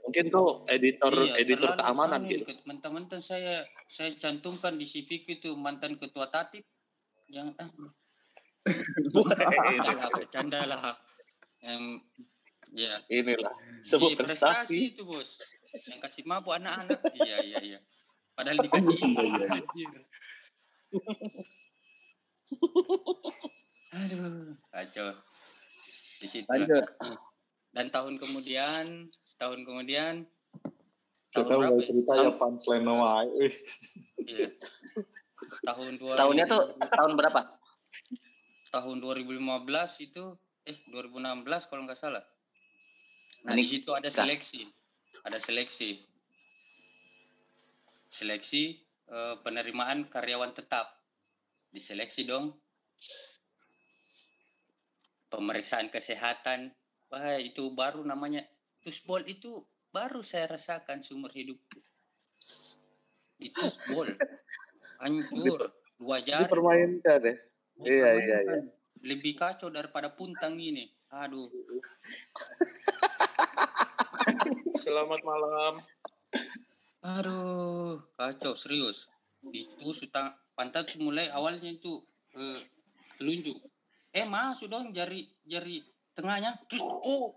[0.02, 2.44] mungkin tuh editor Iya, editor keamanan gitu.
[2.50, 6.66] Teman-teman saya saya cantumkan di CV itu mantan ketua Tatip.
[7.30, 7.70] Jangan
[9.86, 10.82] jangan bercanda lah.
[11.62, 12.02] Yang
[12.72, 14.76] ya Inilah sebuah iya, prestasi.
[14.90, 15.36] itu bos.
[15.84, 17.00] Yang kasih mabuk anak-anak.
[17.18, 17.78] iya iya iya.
[18.32, 19.92] Padahal dikasih anjir.
[23.92, 25.06] Aduh, kacau.
[26.18, 26.46] Di situ.
[26.48, 26.84] Lanjut.
[27.72, 30.24] Dan tahun kemudian, setahun kemudian,
[31.32, 31.86] Kita tahun berapa udah ya?
[31.86, 33.24] cerita ya Tahun- punchline nama.
[34.22, 34.48] Iya.
[35.62, 37.40] Tahun 2000, Tahunnya tuh tahun berapa?
[38.70, 39.36] tahun 2015
[40.00, 40.24] itu
[40.62, 42.24] eh 2016 kalau nggak salah.
[43.42, 44.22] Nah, di situ ada kah?
[44.22, 44.66] seleksi.
[45.26, 45.90] Ada seleksi.
[48.12, 48.62] Seleksi
[49.10, 51.02] eh, penerimaan karyawan tetap.
[51.72, 52.52] diseleksi dong
[55.32, 56.68] pemeriksaan kesehatan
[57.08, 58.44] wah itu baru namanya
[58.84, 61.56] tusbol itu baru saya rasakan seumur hidup
[63.40, 64.04] itu bol
[65.00, 67.34] hancur dua jari Dipermainkan ya.
[67.82, 68.60] Iya, iya, iya.
[69.08, 71.52] lebih kacau daripada puntang ini aduh
[74.72, 75.74] Selamat malam.
[77.02, 79.10] Aduh, kacau serius.
[79.50, 81.98] Itu sudah pantat mulai awalnya itu
[82.38, 82.60] eh,
[83.18, 83.58] telunjuk.
[84.14, 85.82] Eh masuk dong jari jari
[86.14, 86.54] tengahnya.
[86.70, 87.34] Terus oh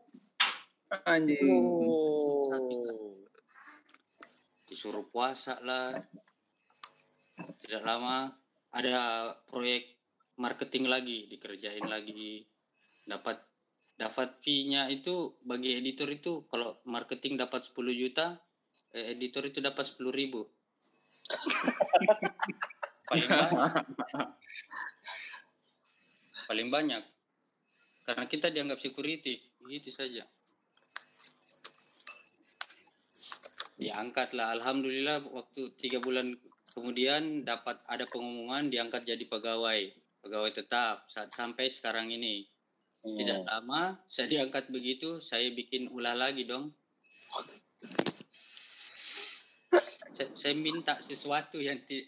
[1.09, 1.41] Anjing.
[1.41, 3.01] lah.
[4.69, 5.97] Disuruh puasa lah.
[7.35, 8.29] Tidak lama
[8.71, 9.97] ada proyek
[10.37, 12.45] marketing lagi dikerjain lagi.
[13.05, 13.54] Dapat
[13.95, 18.35] dapat fee-nya itu bagi editor itu kalau marketing dapat 10 juta,
[18.91, 20.43] eh, editor itu dapat 10 ribu.
[23.09, 23.73] Paling banyak.
[26.45, 27.03] Paling banyak.
[28.05, 30.27] Karena kita dianggap security, gitu saja.
[33.75, 36.37] Diangkat lah, alhamdulillah waktu tiga bulan
[36.71, 39.89] kemudian dapat ada pengumuman diangkat jadi pegawai,
[40.21, 42.54] pegawai tetap saat sampai sekarang ini.
[43.05, 46.73] Tidak lama saya diangkat begitu, saya bikin ulah lagi dong.
[50.17, 52.01] Saya, saya minta sesuatu yang ti,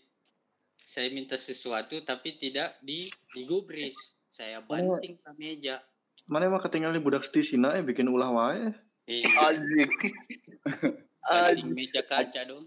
[0.82, 3.06] saya minta sesuatu tapi tidak di
[3.38, 3.94] digubris.
[4.34, 5.78] Saya banting ke meja.
[6.26, 8.74] Mana emang ketinggalan di budak Stisina ya bikin ulah wae.
[9.06, 9.88] Eh, Anjing.
[11.78, 12.66] meja kaca dong.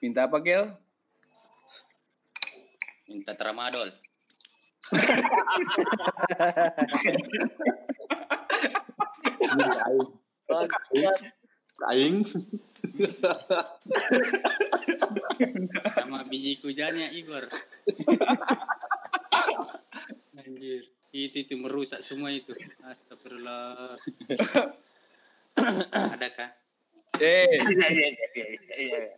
[0.00, 0.85] Minta apa, Gel?
[3.06, 3.90] Minta tramadol.
[11.86, 12.24] Aing.
[15.92, 17.44] sama biji kujannya Igor.
[20.40, 22.56] Anjir, itu itu merusak semua itu.
[22.86, 23.94] Astagfirullah.
[26.16, 26.50] Adakah?
[27.16, 28.98] Eh, Iya iya iya iya.
[29.00, 29.16] iya.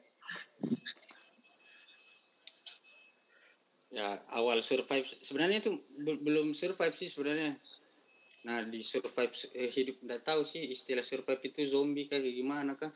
[3.98, 7.58] Ya awal survive sebenarnya itu be- belum survive sih sebenarnya.
[8.46, 12.94] Nah di survive eh, hidup nggak tahu sih istilah survive itu zombie kayak gimana kah?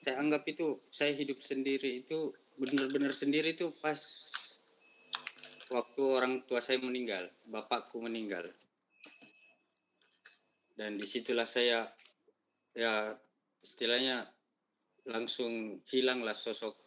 [0.00, 4.00] Saya anggap itu saya hidup sendiri itu benar-benar sendiri itu pas
[5.68, 8.48] waktu orang tua saya meninggal, bapakku meninggal.
[10.72, 11.84] Dan di situlah saya
[12.72, 13.12] ya
[13.60, 14.24] istilahnya
[15.04, 16.83] langsung hilanglah sosok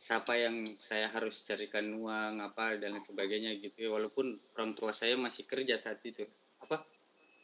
[0.00, 3.90] siapa yang saya harus carikan uang apa dan lain sebagainya gitu ya.
[3.92, 6.24] walaupun orang tua saya masih kerja saat itu
[6.64, 6.80] apa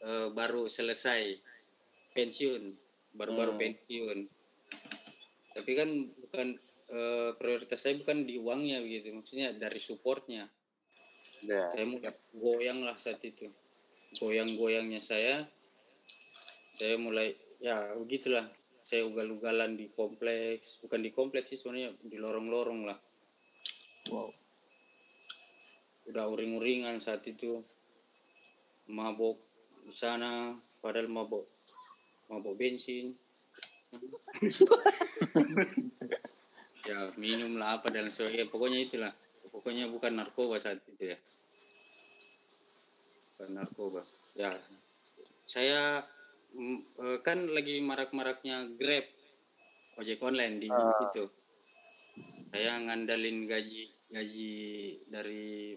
[0.01, 1.37] eh, baru selesai
[2.17, 2.73] pensiun
[3.13, 3.61] baru-baru Hmm.
[3.61, 4.17] pensiun
[5.53, 5.89] tapi kan
[6.25, 6.47] bukan
[6.89, 10.49] eh, prioritas saya bukan di uangnya begitu maksudnya dari supportnya
[11.45, 11.69] Ya.
[11.69, 13.45] saya mulai goyang lah saat itu
[14.17, 15.45] goyang-goyangnya saya
[16.81, 18.41] saya mulai ya begitulah
[18.87, 20.79] saya ugal-ugalan di kompleks.
[20.79, 22.95] Bukan di kompleks sih sebenarnya di lorong-lorong lah.
[24.07, 24.31] Wow.
[26.07, 27.59] udah uring-uringan saat itu.
[28.87, 29.35] Mabok
[29.83, 31.43] di sana padahal mabok
[32.31, 33.11] mabok bensin.
[36.87, 38.47] Ya minum lah apa dan sebagainya.
[38.47, 39.11] Pokoknya itulah.
[39.51, 41.19] Pokoknya bukan narkoba saat itu ya.
[43.35, 44.07] Bukan narkoba.
[44.39, 44.55] Ya
[45.51, 46.07] saya
[47.21, 49.05] kan lagi marak-maraknya grab
[49.97, 50.89] ojek online di Ah.
[50.89, 51.25] situ
[52.49, 54.55] saya ngandalin gaji gaji
[55.05, 55.75] dari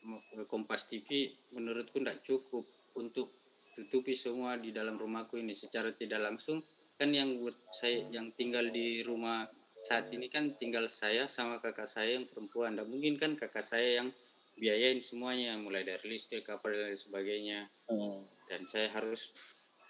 [0.00, 3.32] mm, Kompas TV menurutku tidak cukup untuk
[3.72, 6.60] tutupi semua di dalam rumahku ini secara tidak langsung
[6.94, 9.48] kan yang buat saya yang tinggal di rumah
[9.80, 14.04] saat ini kan tinggal saya sama kakak saya yang perempuan dan mungkin kan kakak saya
[14.04, 14.12] yang
[14.54, 18.20] biayain semuanya mulai dari listrik apa dan lain sebagainya Hmm.
[18.46, 19.32] dan saya harus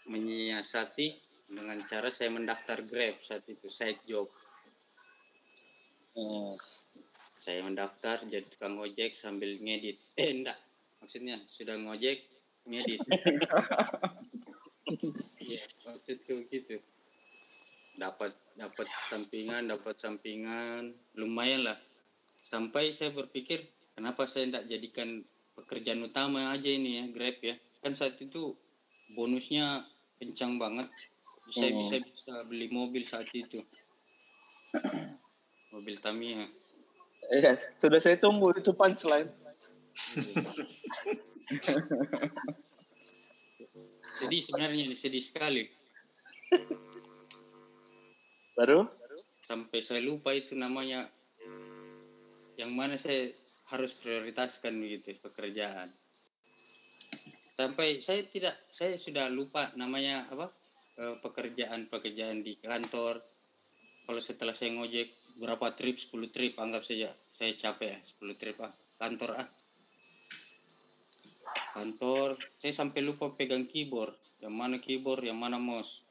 [0.08, 4.30] menyiasati dengan cara saya mendaftar Grab saat itu side job.
[6.10, 6.58] Hmm.
[7.40, 9.96] saya mendaftar jadi tukang ojek sambil ngedit.
[10.18, 10.58] Eh enggak.
[11.00, 12.18] Maksudnya sudah ngojek
[12.68, 13.00] ngedit.
[15.38, 16.76] Iya waktu itu gitu.
[17.94, 20.90] Dapat dapat sampingan dapat sampingan.
[21.14, 21.78] Lumayan lah.
[22.42, 23.62] Sampai saya berpikir
[23.94, 25.22] kenapa saya tidak jadikan
[25.54, 27.54] pekerjaan utama aja ini ya grab ya?
[27.78, 28.50] Kan saat itu
[29.12, 29.85] bonusnya
[30.16, 30.88] kencang banget
[31.51, 31.79] saya Hmm.
[31.83, 33.59] bisa bisa beli mobil saat itu
[35.75, 36.46] mobil Tamiya
[37.31, 39.29] Yes, sudah saya tunggu itu punchline.
[44.16, 45.64] sedih sebenarnya sedih sekali
[48.55, 48.87] Baru?
[49.42, 51.09] sampai saya lupa itu namanya
[52.55, 53.33] yang mana saya
[53.68, 55.90] harus prioritaskan begitu pekerjaan
[57.50, 60.48] sampai saya tidak saya sudah lupa namanya apa
[60.98, 63.20] eh, pekerjaan pekerjaan di kantor.
[64.06, 65.96] Kalau setelah saya ngojek berapa trip?
[65.96, 69.48] 10 trip anggap saja saya capek ya 10 trip ah kantor ah.
[71.70, 74.14] Kantor saya sampai lupa pegang keyboard.
[74.40, 76.02] Yang mana keyboard yang mana mouse.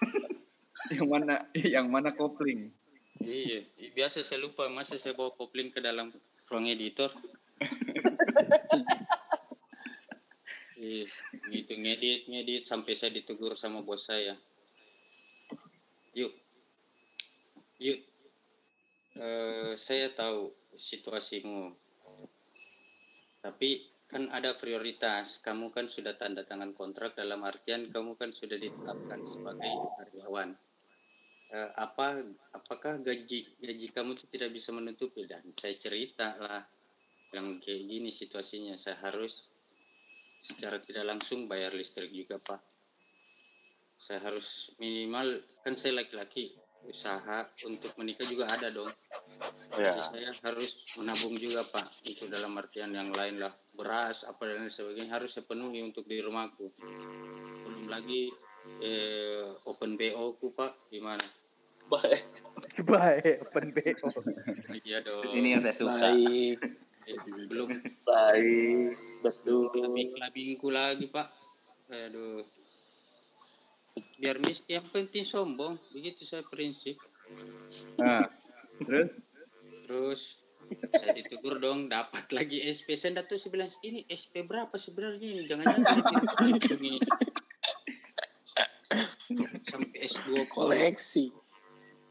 [0.96, 2.72] Yang mana yang mana kopling.
[3.20, 6.08] Iya, biasa saya lupa masa saya bawa kopling ke dalam
[6.48, 7.12] ruang editor.
[10.80, 11.04] Iya,
[11.52, 11.72] gitu.
[11.76, 14.32] Ngedit ngedit sampai saya ditegur sama bos saya.
[16.16, 16.32] Yuk,
[17.76, 18.00] yuk,
[19.20, 21.70] eh, saya tahu situasimu,
[23.44, 25.38] tapi kan ada prioritas.
[25.44, 30.56] Kamu kan sudah tanda tangan kontrak dalam artian kamu kan sudah ditetapkan sebagai karyawan.
[31.50, 32.24] Eh, apa
[32.56, 35.28] apakah gaji gaji kamu itu tidak bisa menutupi?
[35.28, 36.62] Dan saya cerita lah
[37.36, 38.74] yang kayak gini situasinya.
[38.74, 39.59] Saya harus
[40.40, 42.56] secara tidak langsung bayar listrik juga pak.
[44.00, 46.56] Saya harus minimal kan saya laki-laki
[46.88, 48.88] usaha untuk menikah juga ada dong.
[49.76, 49.92] Ya.
[49.92, 53.52] jadi saya harus menabung juga pak itu dalam artian yang lain lah.
[53.76, 56.72] Beras apa dan lain sebagainya harus saya penuhi untuk di rumahku.
[57.68, 58.32] Belum lagi
[58.80, 61.39] eh, open BO ku pak gimana
[61.90, 62.22] Baik.
[62.86, 64.08] Baik, open BO.
[64.86, 65.26] iya dong.
[65.34, 65.98] Ini yang saya suka.
[65.98, 66.58] baik.
[67.10, 67.18] Eh,
[67.50, 67.68] belum.
[68.06, 68.94] Baik,
[69.26, 69.68] betul.
[69.74, 71.26] lebih labingku lagi pak.
[71.90, 72.46] Aduh.
[74.22, 75.74] Biar miskin yang penting sombong.
[75.90, 76.94] Begitu saya prinsip.
[77.98, 78.30] Nah
[78.86, 79.10] terus?
[79.84, 80.20] Terus
[80.94, 85.42] saya ditegur dong dapat lagi SP saya tahu saya bilang ini SP berapa sebenarnya ini.
[85.50, 87.02] Jangan-jangan ini.
[89.66, 91.39] Sampai S2 koleksi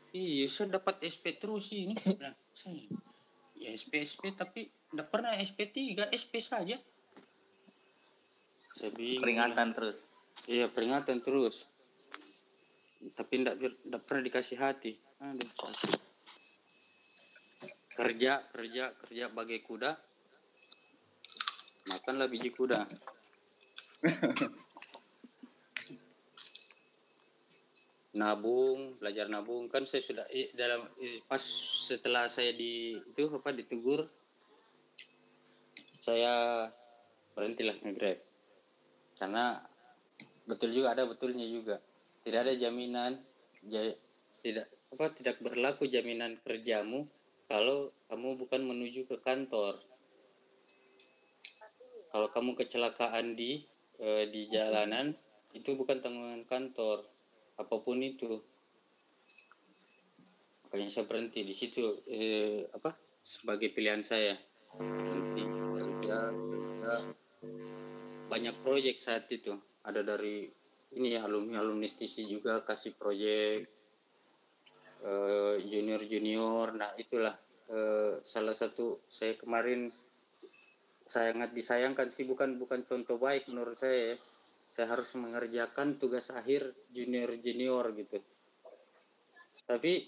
[0.10, 1.94] Iya, saya dapat SP terus ini.
[1.94, 2.82] Saya bilang, saya,
[3.62, 6.78] ya SP SP tapi tidak pernah SP 3 SP saja.
[8.74, 9.22] Saya bingung.
[9.22, 10.08] Peringatan terus.
[10.50, 11.70] Iya peringatan terus.
[13.14, 14.98] Tapi tidak tidak pernah dikasih hati.
[15.22, 16.02] Aduh, sakit.
[17.94, 19.92] Kerja kerja kerja bagai kuda.
[21.86, 22.88] Makanlah biji kuda.
[28.16, 29.70] nabung belajar nabung.
[29.70, 30.26] Kan saya sudah
[30.58, 30.88] dalam
[31.30, 31.42] pas
[31.90, 34.08] setelah saya di itu apa ditegur
[36.00, 36.66] saya
[37.36, 38.18] berhentilah ngegrab.
[39.20, 39.60] Karena
[40.48, 41.78] betul juga ada betulnya juga.
[42.26, 43.20] Tidak ada jaminan
[43.68, 44.00] ja-
[44.40, 47.06] tidak apa tidak berlaku jaminan kerjamu
[47.52, 49.78] kalau kamu bukan menuju ke kantor.
[52.10, 53.62] Kalau kamu kecelakaan di
[54.02, 55.14] eh, di jalanan
[55.54, 57.06] itu bukan tanggungan kantor
[57.60, 58.40] apa pun itu.
[60.66, 64.40] Makanya saya berhenti di situ eh, apa sebagai pilihan saya.
[64.80, 65.44] Berhenti.
[65.76, 66.94] Kerja kerja
[68.32, 69.52] banyak proyek saat itu.
[69.84, 70.48] Ada dari
[70.96, 73.68] ini ya alumni alumni STC juga kasih proyek
[75.68, 76.76] junior junior.
[76.76, 77.36] Nah itulah
[77.72, 79.92] eh, salah satu saya kemarin
[81.10, 84.16] sangat disayangkan sih bukan bukan contoh baik menurut saya ya
[84.70, 88.22] saya harus mengerjakan tugas akhir junior junior gitu.
[89.66, 90.06] Tapi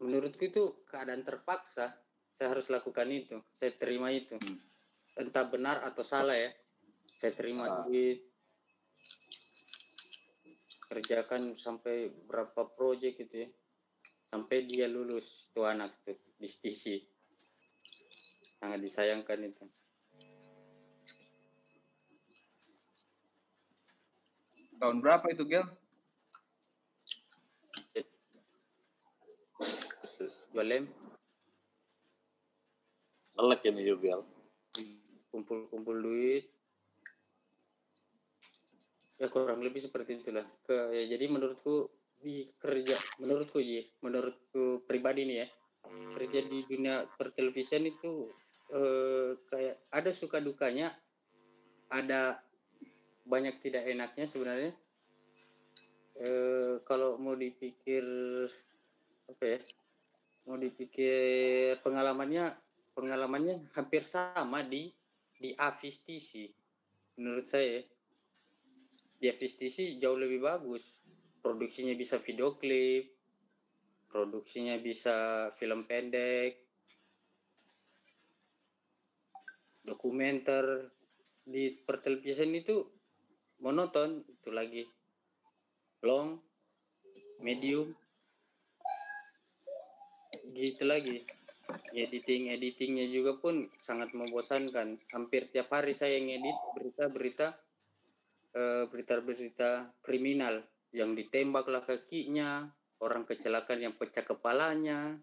[0.00, 1.96] menurutku itu keadaan terpaksa
[2.32, 4.36] saya harus lakukan itu saya terima itu.
[5.16, 6.52] Entah benar atau salah ya
[7.16, 8.20] saya terima duit.
[10.92, 13.48] Kerjakan sampai berapa proyek gitu ya
[14.32, 17.04] sampai dia lulus tuh anak tuh di sangat
[18.80, 19.68] disayangkan itu
[24.82, 25.62] tahun berapa itu Gel
[30.50, 30.90] dua lem
[33.32, 34.20] Elek ini juga.
[35.32, 36.44] kumpul-kumpul duit.
[39.16, 40.44] Ya kurang lebih seperti itulah.
[40.68, 41.88] Ke ya, jadi menurutku
[42.22, 45.46] di kerja menurutku sih menurutku pribadi nih ya
[46.14, 48.30] kerja di dunia pertelevisian itu
[48.70, 50.86] eh, kayak ada suka dukanya
[51.90, 52.38] ada
[53.26, 54.70] banyak tidak enaknya sebenarnya
[56.22, 58.04] eh, kalau mau dipikir
[59.26, 59.58] apa ya
[60.46, 62.50] mau dipikir pengalamannya
[62.94, 64.90] pengalamannya hampir sama di
[65.38, 66.46] di Avistisi
[67.18, 67.82] menurut saya.
[69.18, 70.86] Di Avistisi jauh lebih bagus.
[71.42, 73.22] Produksinya bisa video klip
[74.12, 76.60] produksinya bisa film pendek
[79.82, 80.92] dokumenter.
[81.42, 82.86] Di pertelevisian itu
[83.58, 84.86] monoton itu lagi
[86.02, 86.38] long
[87.42, 87.94] medium
[90.52, 91.24] gitu lagi.
[91.92, 95.00] Editing editingnya juga pun sangat membosankan.
[95.14, 97.48] Hampir tiap hari saya ngedit berita-berita
[98.58, 100.60] eh, berita-berita kriminal.
[100.92, 102.68] Yang ditembaklah kakinya
[103.00, 105.16] orang kecelakaan yang pecah kepalanya.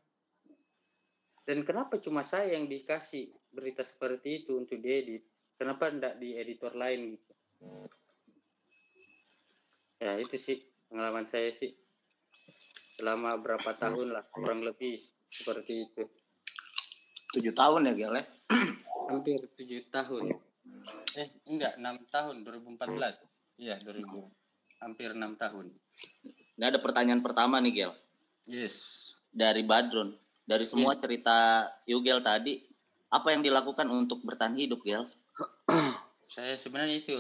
[1.46, 5.26] Dan kenapa cuma saya yang dikasih berita seperti itu untuk diedit?
[5.54, 7.34] Kenapa enggak di editor lain gitu?
[10.00, 11.72] Ya itu sih pengalaman saya sih
[12.98, 16.04] selama berapa tahun lah kurang lebih seperti itu
[17.30, 18.26] Tujuh tahun ya Gel ya?
[19.10, 20.34] hampir tujuh tahun
[21.18, 24.06] eh enggak enam tahun 2014 iya 2000
[24.82, 25.70] hampir enam tahun
[26.60, 27.94] Ini ada pertanyaan pertama nih Gel.
[28.48, 30.12] yes Dari Badrun.
[30.44, 32.58] Dari semua cerita Yugel tadi,
[33.14, 35.06] apa yang dilakukan untuk bertahan hidup Gel?
[36.34, 37.16] saya sebenarnya itu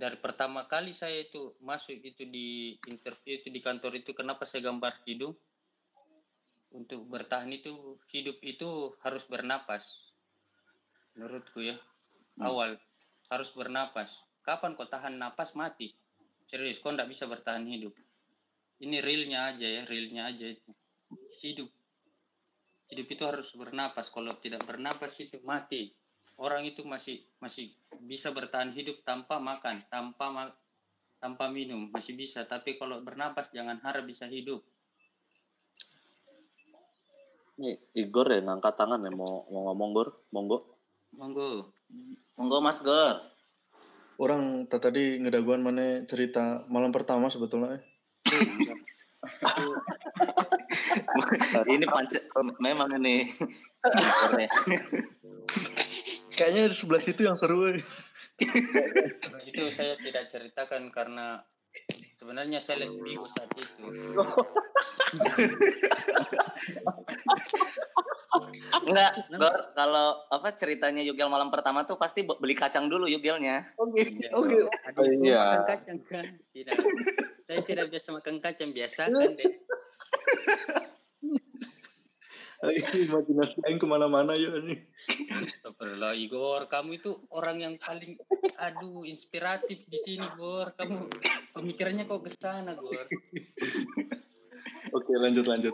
[0.00, 4.72] dari pertama kali saya itu masuk itu di interview itu di kantor itu kenapa saya
[4.72, 5.36] gambar hidung
[6.72, 10.08] untuk bertahan itu hidup itu harus bernapas.
[11.12, 11.76] Menurutku ya
[12.40, 12.80] awal
[13.28, 14.24] harus bernapas.
[14.40, 15.52] Kapan kau tahan napas?
[15.52, 15.92] Mati.
[16.48, 17.92] Serius kau tidak bisa bertahan hidup.
[18.80, 20.72] Ini realnya aja ya realnya aja itu.
[21.44, 21.68] Hidup.
[22.88, 24.08] Hidup itu harus bernapas.
[24.08, 25.92] Kalau tidak bernapas itu mati
[26.40, 27.68] orang itu masih masih
[28.00, 30.56] bisa bertahan hidup tanpa makan tanpa ma-
[31.20, 34.64] tanpa minum masih bisa tapi kalau bernapas jangan harap bisa hidup
[37.60, 40.64] Nih, Igor ya ngangkat tangan ya mau, mau ngomong Gor, monggo.
[41.12, 41.68] monggo
[42.40, 43.20] Monggo Mas Gor.
[44.16, 47.76] Orang ta- tadi ngedaguan mana cerita malam pertama sebetulnya.
[47.76, 47.84] eh.
[51.68, 52.16] ini panca
[52.56, 53.28] memang ini.
[56.40, 56.48] Ya.
[56.48, 57.68] Kayaknya di sebelah situ yang seru.
[57.68, 57.84] eh.
[59.44, 61.44] itu saya tidak ceritakan karena
[62.16, 63.84] sebenarnya saya lihat Bigo saat itu
[68.80, 73.68] Enggak, Gor, kalau apa ceritanya Yugel malam pertama tuh pasti be- beli kacang dulu Yugelnya.
[73.76, 74.56] Oke, oke.
[75.20, 75.60] Iya.
[75.60, 76.24] makan kacang kan
[76.56, 76.74] tidak
[77.44, 79.52] saya tidak biasa makan kacang biasa kan deh
[82.60, 84.76] Imajinasi aing ke mana-mana ya ini.
[85.32, 88.20] Astagfirullah Igor, kamu itu orang yang paling
[88.60, 90.76] aduh inspiratif di sini Gor.
[90.76, 91.08] Kamu
[91.56, 93.06] pemikirannya kok ke sana Gor.
[94.92, 95.72] Oke, lanjut lanjut.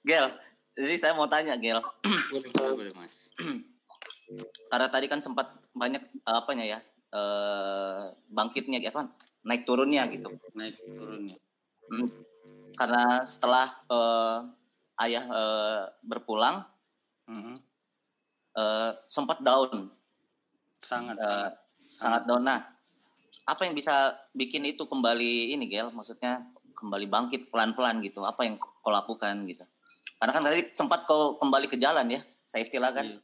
[0.00, 0.32] Gel,
[0.72, 1.84] jadi saya mau tanya Gel,
[2.32, 3.28] Boleh, boleh, boleh Mas.
[4.70, 6.78] karena tadi kan sempat banyak eh, apanya ya
[7.10, 9.10] eh bangkitnya ya kan
[9.44, 10.32] naik turunnya gitu.
[10.56, 11.36] Naik turunnya.
[11.92, 12.08] Hmm.
[12.78, 14.38] Karena setelah eh,
[15.00, 16.64] ayah eh, berpulang
[17.26, 17.54] Mhm.
[18.52, 19.88] eh, sempat down,
[20.82, 21.52] Sangat, eh, sangat.
[21.88, 22.42] sangat down.
[22.42, 22.60] Nah,
[23.46, 23.94] apa yang bisa
[24.32, 25.94] bikin itu kembali ini Gel?
[25.94, 26.42] Maksudnya
[26.74, 28.24] kembali bangkit pelan-pelan gitu.
[28.24, 29.62] Apa yang kau lakukan gitu?
[30.18, 33.06] Karena kan tadi sempat kau kembali ke jalan ya, saya istilahkan.
[33.06, 33.18] Iya.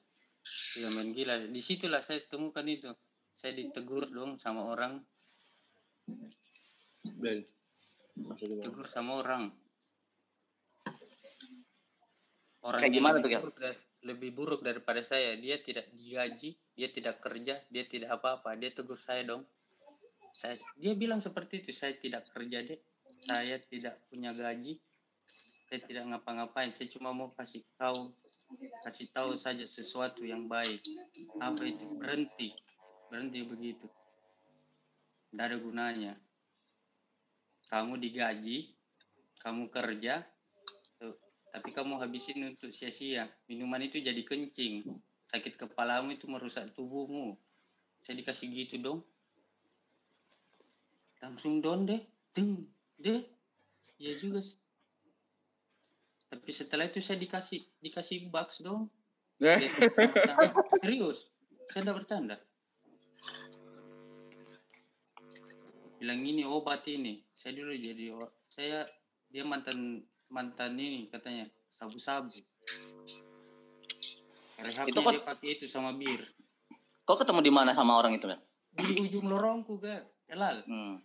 [0.79, 1.35] Iya main gila.
[1.51, 2.95] Di situlah saya temukan itu.
[3.35, 5.03] Saya ditegur dong sama orang.
[8.41, 9.51] Ditegur sama orang.
[12.67, 15.39] Orang Kayak gimana lebih tuh, dari- lebih buruk daripada saya.
[15.39, 18.59] Dia tidak digaji, dia tidak kerja, dia tidak apa-apa.
[18.59, 19.47] Dia tegur saya dong.
[20.35, 21.71] Saya, dia bilang seperti itu.
[21.71, 22.79] Saya tidak kerja deh.
[23.23, 24.83] Saya tidak punya gaji.
[25.67, 26.75] Saya tidak ngapa-ngapain.
[26.75, 28.11] Saya cuma mau kasih tahu,
[28.83, 30.83] kasih tahu saja sesuatu yang baik.
[31.39, 31.87] Apa itu?
[31.99, 32.51] Berhenti,
[33.11, 33.87] berhenti begitu.
[35.31, 36.15] Tidak ada gunanya.
[37.67, 38.71] Kamu digaji,
[39.43, 40.23] kamu kerja,
[41.57, 43.25] tapi kamu habisin untuk sia-sia.
[43.49, 44.85] Minuman itu jadi kencing.
[45.25, 47.33] Sakit kepalamu itu merusak tubuhmu.
[48.05, 49.01] Saya dikasih gitu dong.
[51.25, 52.05] Langsung don deh.
[52.37, 52.61] Deng.
[53.01, 53.25] Deh.
[53.97, 54.61] Iya juga sih.
[56.29, 58.93] Tapi setelah itu saya dikasih dikasih box dong.
[59.41, 59.57] Eh?
[60.85, 61.25] Serius.
[61.73, 62.37] Saya tidak bercanda.
[65.97, 67.25] Bilang ini obat ini.
[67.33, 68.13] Saya dulu jadi
[68.45, 68.85] saya
[69.33, 72.33] dia mantan mantan ini katanya sabu-sabu.
[74.89, 76.23] Itu kok- dia pakai itu sama bir.
[77.07, 78.41] Kau ketemu di mana sama orang itu kan?
[78.75, 80.03] Di ujung lorongku ga,
[80.33, 80.59] elal.
[80.67, 80.99] Hmm.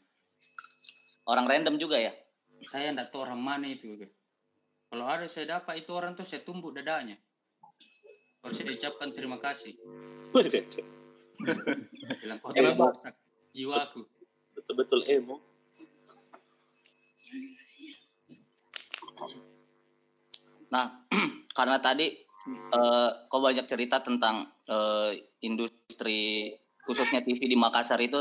[1.30, 2.10] Orang random juga ya?
[2.66, 3.94] Saya ndak tahu orang mana itu.
[3.96, 4.10] Ga.
[4.92, 7.16] Kalau ada saya dapat itu orang tuh saya tumbuk dadanya.
[8.42, 9.78] Kalau saya ucapkan terima kasih.
[12.22, 13.14] Bilang kau telah merusak
[13.54, 14.02] jiwaku.
[14.58, 15.38] Betul-betul emo.
[20.72, 20.86] Nah,
[21.58, 22.08] karena tadi
[22.50, 25.12] eh, kau banyak cerita tentang eh,
[25.44, 28.18] industri khususnya TV di Makassar itu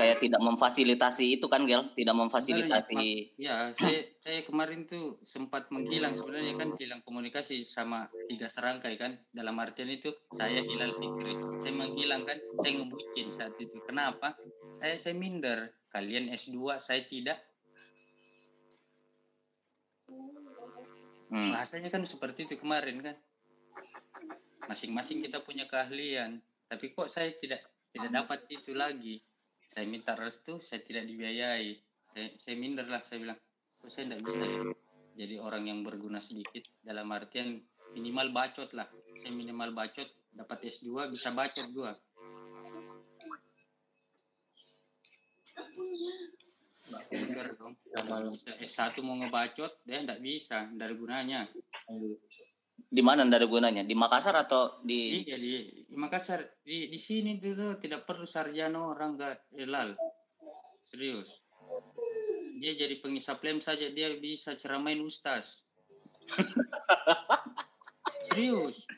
[0.00, 6.16] kayak tidak memfasilitasi itu kan Gel tidak memfasilitasi Ya, saya, saya kemarin tuh sempat menghilang
[6.16, 9.12] sebenarnya kan hilang komunikasi sama tiga serangkai kan.
[9.28, 13.76] Dalam artian itu saya Hilal Fikris, saya menghilang kan, saya ngebukin saat itu.
[13.84, 14.38] Kenapa?
[14.72, 15.68] Saya saya minder.
[15.90, 17.49] Kalian S2, saya tidak.
[21.30, 21.54] Hmm.
[21.54, 23.16] Bahasanya kan seperti itu kemarin kan.
[24.66, 26.38] Masing-masing kita punya keahlian,
[26.70, 27.58] tapi kok saya tidak
[27.90, 29.18] tidak dapat itu lagi.
[29.66, 31.74] Saya minta restu, saya tidak dibiayai.
[32.10, 33.38] Saya, saya minder lah, saya bilang,
[33.78, 34.74] kok saya tidak bisa ya
[35.20, 37.60] jadi orang yang berguna sedikit dalam artian
[37.92, 38.86] minimal bacot lah.
[39.18, 41.66] Saya minimal bacot, dapat S2 bisa bacot
[46.90, 47.74] Minder dong.
[47.94, 51.46] Kalau bisa S1 mau ngebacot, dia tidak bisa, ada gunanya.
[52.90, 53.86] di mana ada gunanya?
[53.86, 55.50] Di Makassar atau di Iya di,
[55.86, 56.42] di Makassar.
[56.66, 59.94] Di di sini tuh, tuh tidak perlu sarjana orang gak elal.
[60.90, 61.38] Serius.
[62.58, 65.62] Dia jadi pengisap lem saja dia bisa ceramain ustaz.
[68.28, 68.90] Serius.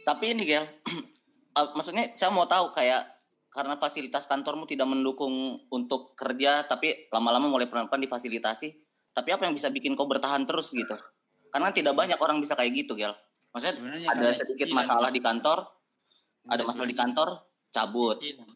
[0.00, 3.19] Tapi ini Gel eh, maksudnya saya mau tahu kayak
[3.50, 8.68] karena fasilitas kantormu tidak mendukung untuk kerja tapi lama-lama mulai pelan-pelan difasilitasi.
[9.10, 10.94] Tapi apa yang bisa bikin kau bertahan terus gitu?
[11.50, 13.10] Karena tidak banyak orang bisa kayak gitu Gel.
[13.50, 14.78] Maksudnya Sebenarnya ada sedikit cicilan.
[14.86, 15.58] masalah di kantor
[16.46, 17.28] ada masalah di kantor
[17.74, 18.16] cabut.
[18.22, 18.50] Cicilan.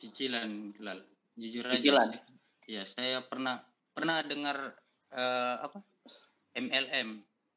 [0.00, 1.00] Cicilan lal
[1.36, 2.08] jujur aja Cicilan.
[2.08, 2.24] saya-
[2.64, 3.60] ya saya pernah
[3.92, 4.56] pernah dengar
[5.12, 5.84] eh, apa?
[6.56, 7.08] MLM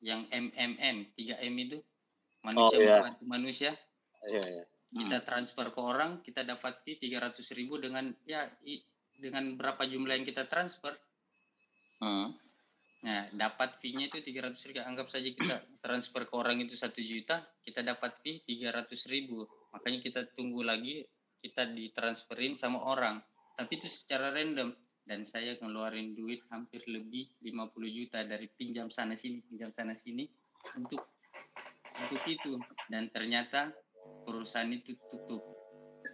[0.03, 1.79] yang MMM 3M itu.
[2.43, 2.95] Manusia iya.
[2.99, 3.71] membantu manusia.
[4.27, 4.63] Iya, iya.
[4.93, 8.85] Kita transfer ke orang kita dapat fee 300 ribu dengan ya i-
[9.17, 10.93] dengan berapa jumlah yang kita transfer.
[12.03, 12.35] Hmm.
[13.03, 14.79] nah dapat fee-nya itu 300 ribu.
[14.79, 19.43] Anggap saja kita transfer ke orang itu satu juta kita dapat fee 300 ribu.
[19.75, 21.03] Makanya kita tunggu lagi
[21.43, 23.19] kita ditransferin sama orang.
[23.59, 24.71] Tapi itu secara random.
[25.03, 30.23] Dan saya ngeluarin duit hampir lebih 50 juta dari pinjam sana sini pinjam sana sini
[30.79, 31.03] untuk
[31.99, 32.55] untuk itu.
[32.87, 33.67] Dan ternyata
[34.23, 35.43] perusahaan itu tutup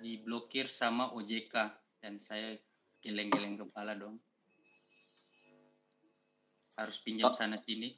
[0.01, 1.55] diblokir sama OJK
[2.01, 2.55] dan saya
[2.99, 4.20] geleng-geleng kepala dong.
[6.76, 7.36] Harus pinjam Oh.
[7.36, 7.91] sana sini.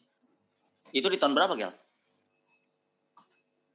[0.92, 1.74] Itu di tahun berapa Gel?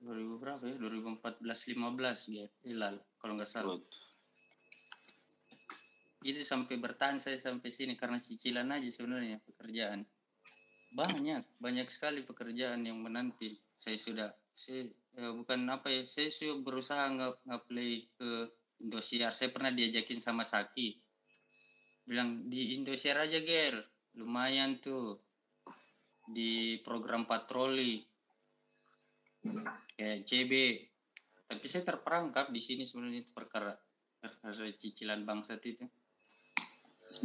[0.03, 0.77] 2000 berapa ya?
[0.79, 3.79] 2014 15 ya hilal kalau nggak salah.
[6.23, 10.07] Itu sampai bertahan saya sampai sini karena cicilan aja sebenarnya pekerjaan.
[10.95, 13.59] Banyak banyak sekali pekerjaan yang menanti.
[13.75, 14.87] Saya sudah saya
[15.17, 18.31] eh, bukan apa ya saya sudah berusaha nggak nge-play ke
[18.77, 19.33] Indosiar.
[19.33, 21.01] Saya pernah diajakin sama Saki.
[22.05, 23.81] Bilang di Indosiar aja gel
[24.21, 25.19] lumayan tuh.
[26.29, 28.05] Di program patroli.
[29.97, 30.53] Kayak CB
[31.47, 33.71] tapi saya terperangkap di sini sebenarnya itu perkara
[34.19, 35.87] perkara cicilan bangsat itu.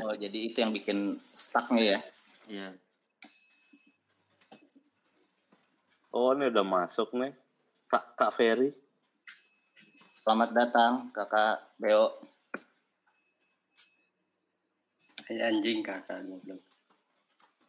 [0.06, 2.00] Oh jadi itu yang bikin stucknya ya?
[2.46, 2.70] Ya
[6.12, 7.32] Oh, ini udah masuk nih.
[7.92, 8.72] Kak, Kak Ferry.
[10.24, 12.24] selamat datang kakak Beo
[15.28, 16.64] kayak anjing kakak goblok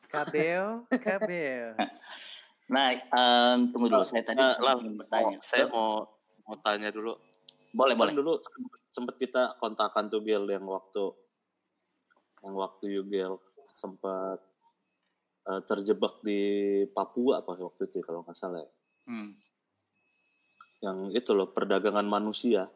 [0.06, 1.74] Kabel, kabel.
[2.72, 6.06] nah em, tunggu dulu saya tadi Eh, Lal, ingin bertanya oh, saya mau
[6.46, 7.18] mau tanya dulu.
[7.74, 8.38] boleh boleh Kan dulu
[8.94, 11.02] sempat kita kontakan tuh Gel yang waktu
[12.46, 13.42] yang waktu you Gel
[13.74, 14.38] sempat
[15.50, 16.40] eh, terjebak di
[16.94, 18.70] Papua apa waktu itu kalau nggak salah ya.
[19.10, 19.51] hmm.
[20.82, 22.66] Yang itu loh perdagangan manusia.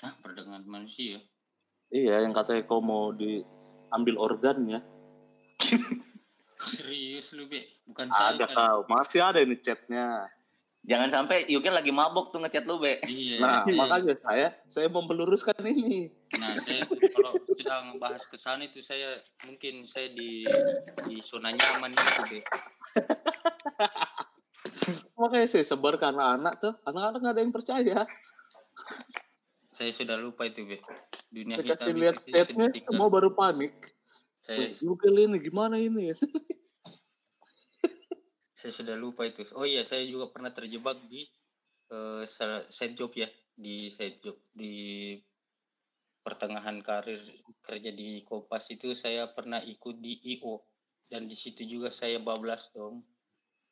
[0.00, 1.20] ah perdagangan manusia
[1.86, 4.80] Iya, yang katanya kau mau diambil organnya.
[6.58, 10.24] serius lu be bukan saya Ada kan kau, masih ada ini chatnya.
[10.80, 15.02] jangan sampai Yugen lagi mabok tuh ngechat lu be iya Nah, makanya saya saya mau
[15.02, 16.08] meluruskan ini.
[16.32, 19.12] nah saya kalau sudah ngebahas ke sana itu saya
[19.44, 20.48] mungkin saya di
[21.02, 22.38] di zona nyaman itu be
[25.16, 27.98] Makanya saya sebar ke anak-anak tuh, anak-anak nggak ada yang percaya.
[29.70, 30.76] saya sudah lupa itu be
[31.32, 33.72] dunia Saya hitam itu lihat sedih semua baru panik.
[34.40, 36.12] saya Juga ini gimana ini?
[38.60, 41.24] saya sudah lupa itu oh iya saya juga pernah terjebak di
[41.88, 43.24] eh, sa- side job ya
[43.56, 45.16] di side job di
[46.20, 47.24] pertengahan karir
[47.64, 50.60] kerja di Kompas itu saya pernah ikut di IO
[51.08, 53.00] dan di situ juga saya bablas dong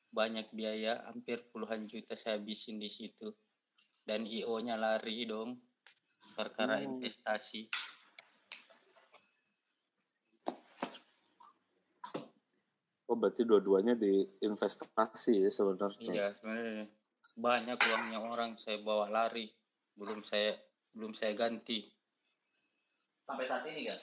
[0.08, 3.32] banyak biaya hampir puluhan juta saya habisin di situ
[4.08, 5.60] dan IO-nya lari dong
[6.32, 6.96] perkara Hmm.
[6.96, 7.68] investasi
[13.08, 16.12] Oh berarti dua-duanya di investasi ya sebenarnya.
[16.12, 16.84] Iya sebenarnya
[17.38, 19.48] banyak uangnya orang saya bawa lari
[19.96, 20.58] belum saya
[20.92, 21.88] belum saya ganti
[23.28, 24.00] Sampai saat ini kan?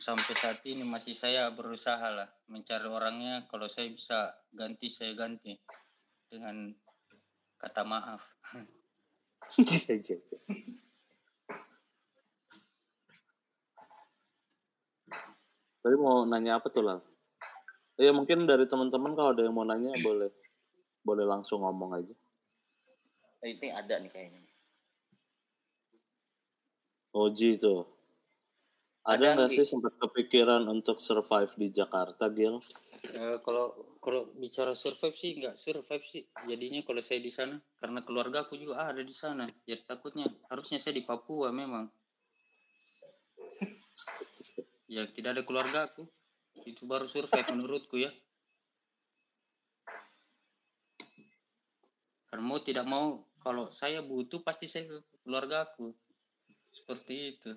[0.00, 5.52] Sampai saat ini masih saya berusaha lah mencari orangnya kalau saya bisa ganti saya ganti
[6.32, 6.72] dengan
[7.60, 8.24] kata maaf
[15.80, 17.00] Tadi mau nanya apa tuh Lal?
[17.96, 20.28] Ya mungkin dari teman-teman kalau ada yang mau nanya boleh
[21.00, 22.14] boleh langsung ngomong aja.
[23.40, 24.44] Eh, Ini ada nih kayaknya.
[27.16, 27.99] Oji tuh.
[29.00, 32.60] Ada nggak sih sempat kepikiran untuk survive di Jakarta, Gil?
[33.00, 36.28] Eh, kalau kalau bicara survive sih nggak survive sih.
[36.44, 39.48] Jadinya kalau saya di sana karena keluarga aku juga ada di sana.
[39.64, 41.88] Jadi takutnya harusnya saya di Papua memang.
[44.90, 46.02] Ya tidak ada keluarga aku.
[46.66, 48.10] Itu baru survive menurutku ya.
[52.26, 55.94] Karena mau tidak mau kalau saya butuh pasti saya ke keluarga aku.
[56.74, 57.54] Seperti itu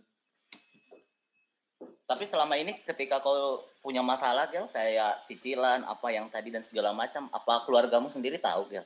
[2.14, 6.94] Tapi selama ini ketika kau punya masalah, Gel, kayak cicilan, apa yang tadi dan segala
[6.94, 8.86] macam, apa keluargamu sendiri tahu, Gel?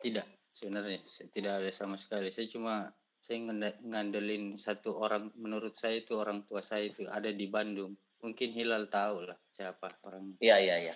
[0.00, 0.24] Tidak,
[0.56, 2.32] sebenarnya saya tidak ada sama sekali.
[2.32, 2.88] Saya cuma
[3.20, 3.44] saya
[3.84, 7.92] ngandelin satu orang menurut saya itu orang tua saya itu ada di Bandung.
[8.24, 10.94] Mungkin Hilal tahu lah siapa orang Iya, iya, iya.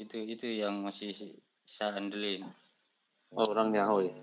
[0.00, 1.12] itu itu yang masih
[1.68, 2.48] saya andelin.
[3.36, 4.16] Oh, orang Nyaho ya.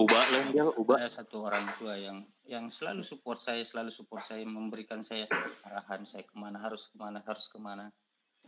[0.00, 0.96] Ubah lah, Gil, ubah.
[0.96, 5.28] Ada satu orang tua yang yang selalu support saya, selalu support saya, memberikan saya
[5.68, 7.92] arahan saya ke mana harus ke mana harus ke mana.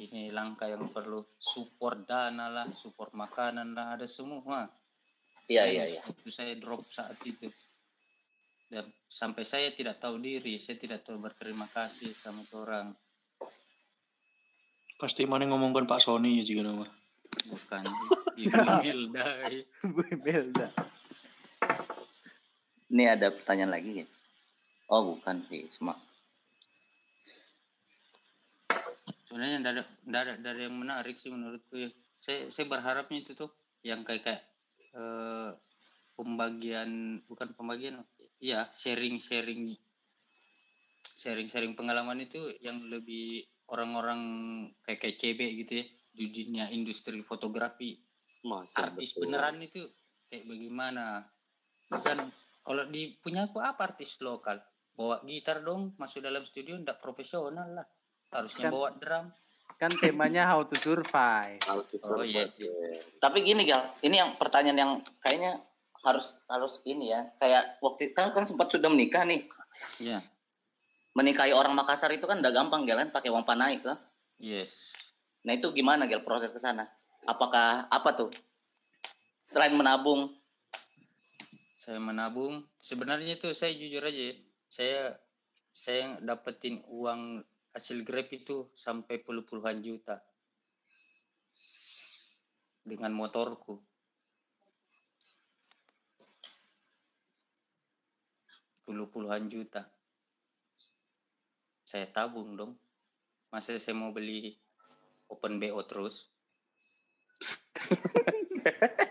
[0.01, 4.65] Ini langkah yang perlu support dana lah, support makanan lah, ada semua.
[5.45, 6.01] Iya, iya, iya.
[6.01, 7.53] Itu saya drop saat itu.
[8.71, 12.97] Dan sampai saya tidak tahu diri, saya tidak tahu berterima kasih sama orang.
[14.97, 16.87] Pasti mana ngomongkan Pak Sony ya juga nama.
[17.51, 17.83] Bukan
[18.41, 19.27] Ibu Hilda.
[19.85, 20.73] Bu Imelda.
[22.91, 24.11] Ini ada pertanyaan lagi, Gel.
[24.91, 25.99] Oh, bukan sih, Semak.
[29.31, 31.91] Sebenarnya ada, tidak ada yang menarik sih menurutku ya.
[32.19, 33.47] Saya, saya berharapnya itu tuh
[33.87, 34.43] yang kayak kayak
[34.99, 35.51] eh,
[36.19, 38.03] pembagian bukan pembagian
[38.43, 39.73] ya sharing sharing
[41.17, 43.41] sharing sharing pengalaman itu yang lebih
[43.73, 44.21] orang-orang
[44.85, 47.97] kayak kayak CB gitu ya di dunia industri fotografi
[48.45, 49.31] Macam artis betul.
[49.31, 49.81] beneran itu
[50.29, 51.25] kayak bagaimana
[52.05, 52.29] dan
[52.71, 54.63] kalau di punya aku apa artis lokal
[54.95, 57.87] bawa gitar dong masuk dalam studio ndak profesional lah
[58.31, 59.27] harusnya Kan- bawa drum
[59.81, 61.57] Kan temanya how to survive.
[61.65, 62.69] Kalau kita Oh, iya sih.
[63.17, 63.81] Tapi gini, Gal.
[64.05, 64.93] Ini yang pertanyaan yang
[65.25, 65.57] kayaknya
[66.05, 67.33] harus harus ini ya.
[67.41, 69.49] Kayak waktu kan kan sempat sudah menikah nih.
[69.97, 70.21] ya
[71.17, 73.97] Menikahi orang Makassar itu kan udah gampang, Gel, kan pakai uang panai kan.
[74.37, 74.93] yes
[75.49, 76.85] Nah, itu gimana, Gel, proses ke sana?
[77.25, 78.29] Apakah apa tuh?
[79.49, 80.29] Selain menabung,
[81.81, 82.61] saya menabung.
[82.77, 84.35] Sebenarnya itu saya jujur aja ya,
[84.69, 85.01] saya
[85.73, 87.41] saya dapetin uang
[87.73, 90.21] hasil grab itu sampai puluh puluhan juta.
[92.85, 93.81] Dengan motorku.
[98.85, 99.89] Puluh puluhan juta.
[101.89, 102.77] Saya tabung dong.
[103.49, 104.53] Masa saya mau beli
[105.31, 106.27] open bo terus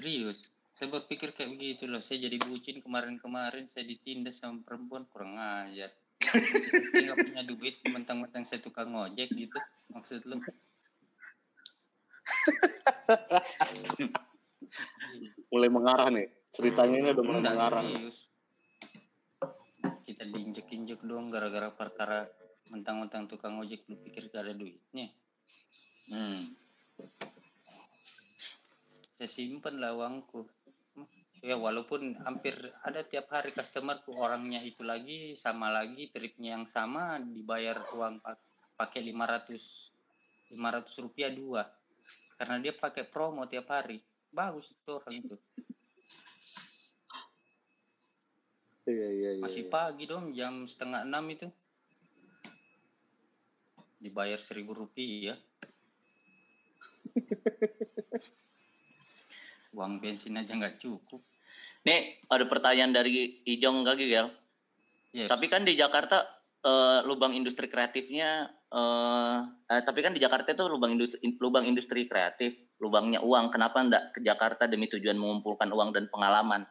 [0.00, 0.40] Serius.
[0.72, 2.00] Saya berpikir kayak begitu loh.
[2.00, 5.92] Saya jadi bucin kemarin-kemarin saya ditindas sama perempuan kurang ajar.
[6.96, 9.60] Nggak punya duit, mentang-mentang saya tukang ngojek gitu.
[9.92, 10.40] Maksud lu?
[15.52, 16.32] Mulai mengarah nih.
[16.48, 17.84] Ceritanya ini udah mulai mengarah.
[17.84, 18.24] serius.
[20.08, 22.24] Kita diinjek-injek dong gara-gara perkara
[22.72, 25.12] mentang-mentang tukang ojek lu pikir gak ada duitnya.
[26.08, 26.56] hmm,
[29.20, 30.48] Saya simpen lah uangku.
[31.44, 32.56] Ya walaupun hampir
[32.88, 38.40] ada tiap hari customerku orangnya itu lagi sama lagi tripnya yang sama dibayar uang pak-
[38.80, 39.92] pakai 500
[40.56, 41.68] 500 rupiah dua.
[42.40, 44.00] Karena dia pakai promo tiap hari.
[44.32, 45.36] Bagus itu orang itu.
[48.88, 49.44] Iya, iya, iya.
[49.44, 51.44] masih pagi dong jam setengah enam itu.
[54.00, 55.36] Dibayar seribu rupiah
[59.74, 61.22] uang bensin aja nggak cukup
[61.80, 64.28] Nih, ada pertanyaan dari Ijong lagi, Gel.
[65.16, 65.32] Yes.
[65.32, 66.22] Tapi kan di Jakarta
[66.60, 72.06] eh, lubang industri kreatifnya eh eh, tapi kan di Jakarta itu lubang industri lubang industri
[72.06, 73.50] kreatif, lubangnya uang.
[73.50, 76.62] Kenapa enggak ke Jakarta demi tujuan mengumpulkan uang dan pengalaman?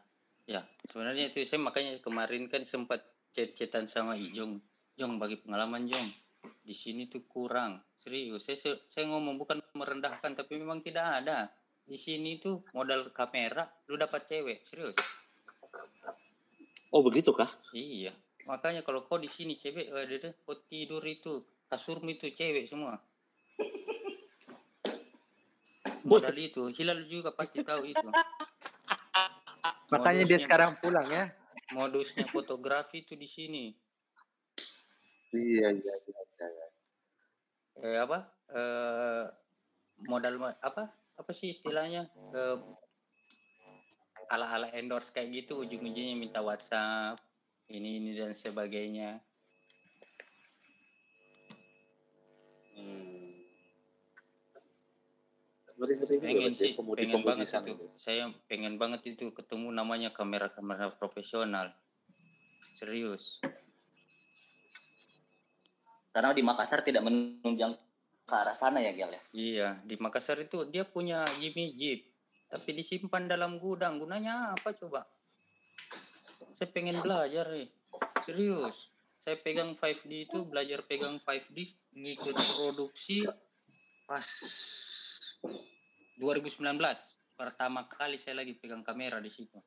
[0.48, 4.62] Ya, sebenarnya itu saya makanya kemarin kan sempat chat-chatan sama Ijong.
[4.96, 6.08] Jong bagi pengalaman Jong.
[6.64, 7.82] Di sini tuh kurang.
[7.98, 11.52] Serius, saya saya ngomong bukan merendahkan tapi memang tidak ada.
[11.90, 14.94] Di sini tuh modal kamera lu dapat cewek serius
[16.90, 17.50] Oh begitu kah?
[17.70, 18.10] iya
[18.46, 22.98] makanya kalau kau di sini cewek ada deh kau tidur itu kasurmu itu cewek semua
[26.02, 28.08] modal itu hilal juga pasti tahu itu
[29.90, 31.26] Makanya dia Modusnya- sekarang pulang ya.
[31.74, 33.64] modusnya fotografi itu di sini
[35.30, 36.18] Iya iya iya.
[36.42, 36.68] iya.
[37.80, 38.18] eh apa
[38.50, 39.26] eh
[40.06, 40.90] modal apa
[41.20, 42.58] apa sih istilahnya eh,
[44.32, 47.20] ala-ala endorse kayak gitu ujung-ujungnya minta WhatsApp
[47.70, 49.22] ini ini dan sebagainya.
[52.74, 53.46] Hmm.
[55.80, 57.86] Pengen sih pengen banget pemudi-pemudisan itu.
[57.96, 61.72] Saya pengen banget itu ketemu namanya kamera-kamera profesional.
[62.74, 63.40] Serius.
[66.10, 67.78] Karena di Makassar tidak menunjang
[68.30, 69.22] ke arah sana ya, Gel ya.
[69.34, 72.06] iya di Makassar itu dia punya Jimmy Jeep.
[72.50, 74.02] Tapi disimpan dalam gudang.
[74.02, 75.06] Gunanya apa coba?
[76.58, 77.70] Saya pengen belajar nih.
[78.26, 78.90] Serius.
[79.22, 81.58] Saya pegang 5D itu belajar pegang 5D
[81.94, 83.26] ngikut produksi
[84.10, 84.26] pas
[86.18, 86.58] 2019
[87.38, 89.62] pertama kali saya lagi pegang kamera di situ.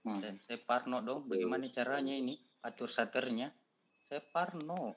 [0.00, 0.16] Hmm.
[0.16, 2.32] dan saya parno dong bagaimana caranya ini
[2.64, 3.52] atur shutternya
[4.08, 4.96] saya parno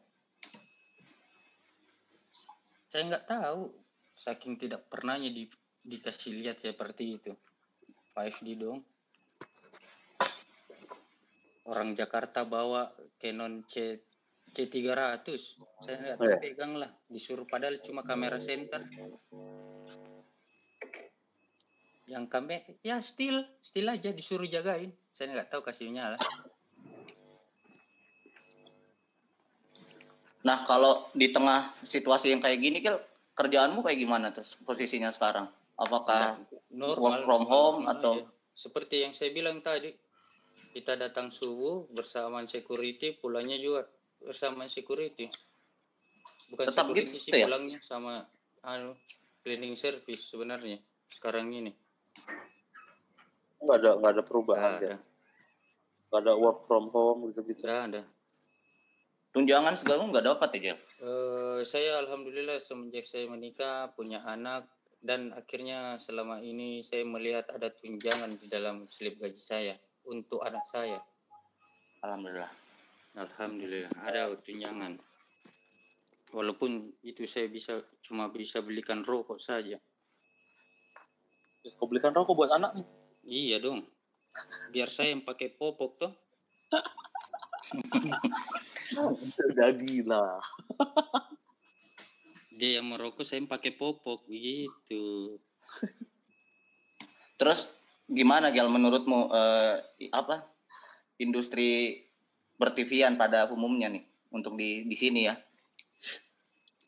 [2.94, 3.74] saya nggak tahu.
[4.14, 5.50] Saking tidak pernahnya di,
[5.82, 7.34] dikasih lihat seperti itu.
[8.14, 8.86] 5D dong.
[11.66, 12.86] Orang Jakarta bawa
[13.18, 14.06] Canon C
[14.54, 15.26] C300
[15.82, 16.38] saya nggak tahu Oh, ya.
[16.38, 16.92] pegang lah.
[17.10, 18.86] Disuruh padahal cuma kamera center
[22.06, 24.94] yang kamera ya still still aja disuruh jagain.
[25.10, 26.22] Saya nggak tahu kasihnya lah
[30.44, 33.00] Nah, kalau di tengah situasi yang kayak gini, Gel,
[33.34, 35.48] kerjaanmu kayak gimana terus posisinya sekarang?
[35.74, 36.38] Apakah
[36.74, 38.30] work from home normal atau aja.
[38.54, 39.90] seperti yang saya bilang tadi
[40.74, 43.86] kita datang subuh bersamaan security pulangnya juga
[44.22, 45.30] bersamaan security
[46.50, 47.46] bukan Tetap security gitu sih ya?
[47.50, 48.22] pulangnya sama
[48.66, 48.94] anu
[49.42, 50.78] cleaning service sebenarnya
[51.10, 51.74] sekarang ini
[53.64, 54.98] Nggak ada nggak ada perubahan nggak ya.
[54.98, 54.98] ada
[56.10, 57.66] Nggak ada work from home gitu-gitu.
[57.66, 58.02] nggak ada
[59.34, 60.76] tunjangan segala nggak dapat ya?
[61.02, 64.70] Eh, saya alhamdulillah semenjak saya menikah punya anak
[65.04, 69.76] dan akhirnya selama ini saya melihat ada tunjangan di dalam slip gaji saya
[70.08, 71.02] untuk anak saya
[72.04, 72.52] Alhamdulillah.
[73.16, 75.00] Alhamdulillah ada tunjangan.
[76.36, 79.80] Walaupun itu saya bisa cuma bisa belikan rokok saja.
[81.80, 82.84] Kau belikan rokok buat anakmu.
[83.24, 83.88] Iya dong.
[84.76, 86.12] Biar saya yang pakai popok toh.
[89.38, 90.40] Sudah gila.
[92.54, 95.38] Dia yang merokok saya pakai popok gitu.
[97.40, 97.74] Terus
[98.06, 99.76] gimana Gel menurutmu eh,
[100.14, 100.46] apa
[101.18, 102.02] industri
[102.56, 105.36] pertivian pada umumnya nih untuk di di sini ya?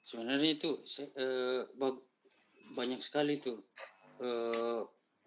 [0.05, 2.05] Sebenarnya itu saya, eh, bag-
[2.77, 3.57] banyak sekali tuh
[4.21, 4.79] eh,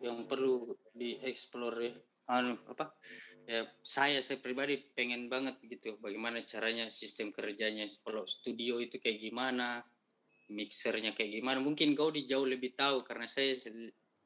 [0.07, 1.95] yang perlu dieksplor ya.
[2.29, 2.95] Anu apa?
[3.49, 7.89] Ya, saya saya pribadi pengen banget gitu bagaimana caranya sistem kerjanya.
[8.05, 9.81] Kalau studio itu kayak gimana
[10.53, 13.57] mixernya kayak gimana mungkin Gaudi jauh lebih tahu karena saya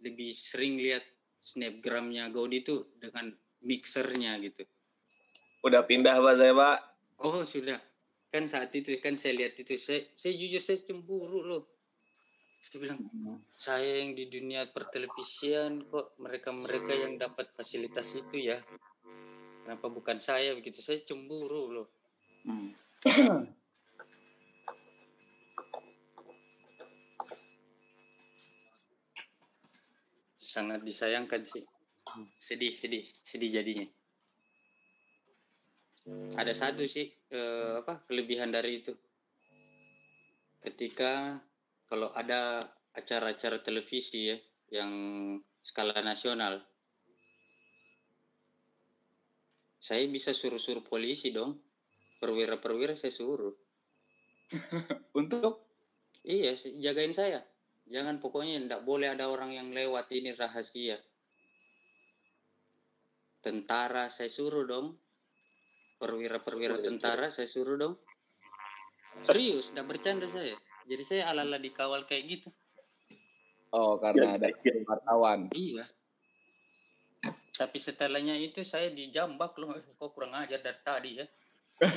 [0.03, 1.07] lebih sering lihat
[1.39, 3.31] snapgramnya Gaudi itu dengan
[3.63, 4.67] mixernya gitu.
[5.63, 6.79] Udah pindah Pak saya Pak.
[7.23, 7.79] oh sudah.
[8.35, 11.63] Kan saat itu kan saya lihat itu saya, saya jujur saya cemburu loh.
[12.59, 13.07] Saya bilang
[13.47, 18.59] saya yang di dunia pertelevisian kok mereka-mereka yang dapat fasilitas itu ya
[19.63, 20.83] kenapa bukan saya begitu?
[20.83, 21.89] Saya cemburu loh.
[22.43, 22.75] Hmm.
[30.53, 31.65] sangat disayangkan sih.
[32.37, 33.89] Sedih sedih sedih jadinya.
[36.37, 38.93] Ada satu sih eh, apa kelebihan dari itu.
[40.61, 41.41] Ketika
[41.89, 42.61] kalau ada
[42.93, 44.37] acara-acara televisi ya
[44.69, 44.93] yang
[45.65, 46.61] skala nasional
[49.83, 51.59] saya bisa suruh-suruh polisi dong
[52.23, 53.51] perwira-perwira saya suruh
[55.21, 55.73] Untuk
[56.23, 57.43] Iya, jagain saya.
[57.91, 60.95] Jangan pokoknya tidak boleh ada orang yang lewat ini rahasia.
[63.43, 64.95] Tentara saya suruh dong.
[65.99, 67.99] Perwira-perwira tentara saya suruh dong.
[69.19, 70.55] Serius, tidak bercanda saya.
[70.87, 72.51] Jadi saya ala-ala dikawal kayak gitu.
[73.75, 74.47] oh karena ada
[74.91, 75.51] wartawan.
[75.55, 75.87] Iya.
[77.53, 79.77] Tapi setelahnya itu saya dijambak loh.
[80.01, 81.27] Kok kurang ajar dari tadi ya.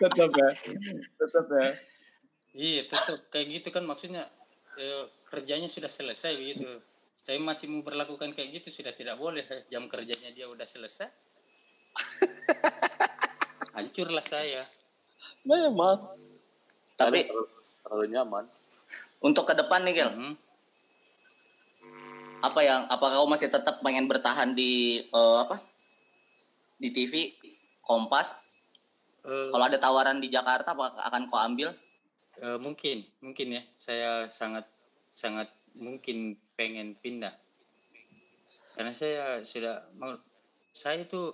[0.00, 0.48] Tetap ya.
[1.18, 1.68] Tetap ya.
[2.52, 4.20] Iya, tetap kayak gitu kan maksudnya
[4.76, 6.68] eh, kerjanya sudah selesai begitu.
[7.16, 9.40] Saya masih mau berlakukan kayak gitu sudah tidak boleh.
[9.72, 11.08] Jam kerjanya dia udah selesai.
[13.76, 14.60] Hancurlah saya.
[15.48, 16.12] Memang.
[16.98, 17.46] Tapi terlalu,
[17.82, 18.44] terlalu nyaman.
[19.22, 20.34] untuk ke depan nih Gel, Mhm.
[22.42, 25.62] Apa yang apakah kau masih tetap pengen bertahan di eh, apa?
[26.76, 27.38] Di TV
[27.86, 28.34] Kompas?
[29.22, 31.70] Eh, Kalau ada tawaran di Jakarta apakah akan kau ambil?
[32.42, 33.62] Eh, mungkin, mungkin ya.
[33.78, 34.66] Saya sangat
[35.14, 35.46] sangat
[35.78, 37.32] mungkin pengen pindah.
[38.74, 40.10] Karena saya sudah mau
[40.74, 41.30] saya itu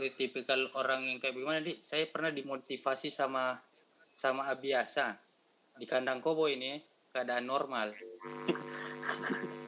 [0.00, 3.60] eh, tipikal orang yang kayak gimana di saya pernah dimotivasi sama
[4.08, 5.12] sama Abiasa
[5.76, 6.80] di kandang kobo ini
[7.12, 7.92] keadaan normal.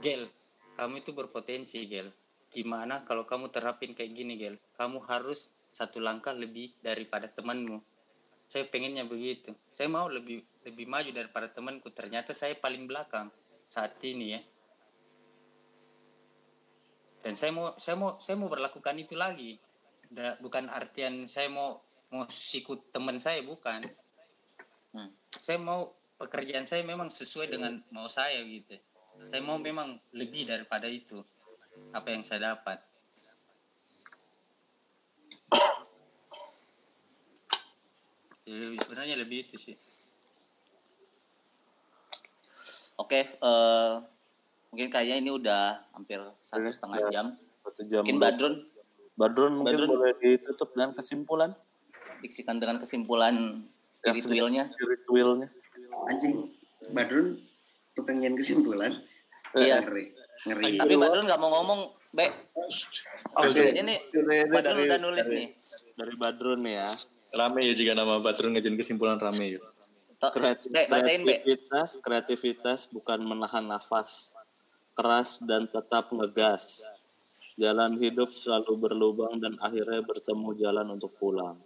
[0.00, 0.24] Gel,
[0.80, 2.08] kamu itu berpotensi, Gel.
[2.48, 4.56] Gimana kalau kamu terapin kayak gini, Gel?
[4.80, 7.84] Kamu harus satu langkah lebih daripada temanmu.
[8.48, 9.52] Saya pengennya begitu.
[9.68, 11.92] Saya mau lebih lebih maju daripada temanku.
[11.92, 13.28] Ternyata saya paling belakang
[13.68, 14.40] saat ini ya.
[17.20, 19.60] Dan saya mau saya mau saya mau berlakukan itu lagi.
[20.40, 21.76] Bukan artian saya mau
[22.10, 23.84] mau sikut teman saya bukan.
[24.90, 25.06] Hmm.
[25.38, 25.86] saya mau
[26.18, 28.74] pekerjaan saya memang sesuai dengan mau saya gitu
[29.28, 31.20] saya mau memang lebih daripada itu
[31.92, 32.80] apa yang saya dapat
[38.50, 39.76] Jadi sebenarnya lebih itu sih
[43.00, 43.92] Oke, eh,
[44.68, 47.08] mungkin kayaknya ini udah hampir satu Oke, setengah ya.
[47.08, 47.26] jam.
[47.64, 48.04] Satu jam.
[48.04, 48.20] Mungkin.
[48.20, 48.54] Badrun
[49.16, 49.88] Badrun mungkin Badrun.
[49.88, 51.50] boleh ditutup dengan kesimpulan.
[52.20, 54.68] diksikan dengan kesimpulan spiritualnya.
[54.76, 55.48] Spiritualnya.
[56.12, 56.52] Anjing,
[56.92, 57.40] Badrun
[57.96, 58.92] tukang nyen kesimpulan.
[59.56, 59.82] Iya.
[59.82, 60.06] Ngeri.
[60.46, 60.64] Ngeri.
[60.78, 61.80] Tapi Badrun nggak mau ngomong,
[62.10, 62.26] Be.
[63.38, 63.60] Oke.
[63.70, 63.98] Ini nih,
[64.50, 65.48] Badrun dari- udah nulis dari- nih.
[65.94, 66.90] Dari Badrun nih ya.
[67.30, 69.62] Rame ya jika nama Badrun ngejin kesimpulan rame ya.
[70.68, 74.36] Be, bacain, kreativitas, kreativitas bukan menahan nafas,
[74.92, 76.84] keras dan tetap ngegas.
[77.56, 81.56] Jalan hidup selalu berlubang dan akhirnya bertemu jalan untuk pulang.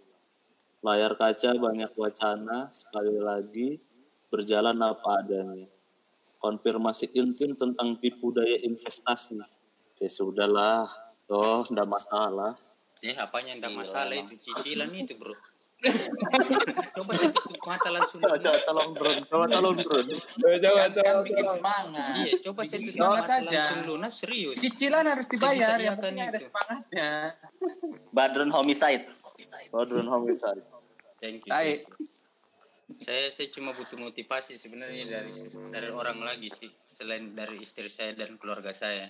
[0.79, 3.79] Layar kaca banyak wacana, sekali lagi
[4.31, 5.67] berjalan apa adanya.
[6.45, 9.41] Konfirmasi intim tentang tipu daya investasi.
[9.97, 10.85] Ya sudahlah,
[11.25, 12.53] toh enggak masalah.
[13.01, 15.33] Eh, apanya ndak masalah itu cicilan itu, Bro.
[16.95, 18.21] Coba saya tutup mata langsung.
[18.21, 20.05] Coba, coba tolong Bron, coba tolong Bron.
[20.07, 22.13] kan, kan bikin semangat.
[22.21, 23.49] Iya, coba saya tutup Semangat mata aja.
[23.49, 24.55] langsung lunas serius.
[24.61, 27.09] Cicilan harus dibayar, yang iakan penting ada semangatnya.
[28.13, 29.05] Badrun homicide.
[29.69, 30.63] Badrun Homicide.
[31.19, 31.51] Thank you.
[31.51, 31.79] Baik.
[32.85, 35.33] Saya saya cuma butuh motivasi sebenarnya dari
[35.73, 39.09] dari orang lagi sih, selain dari istri saya dan keluarga saya.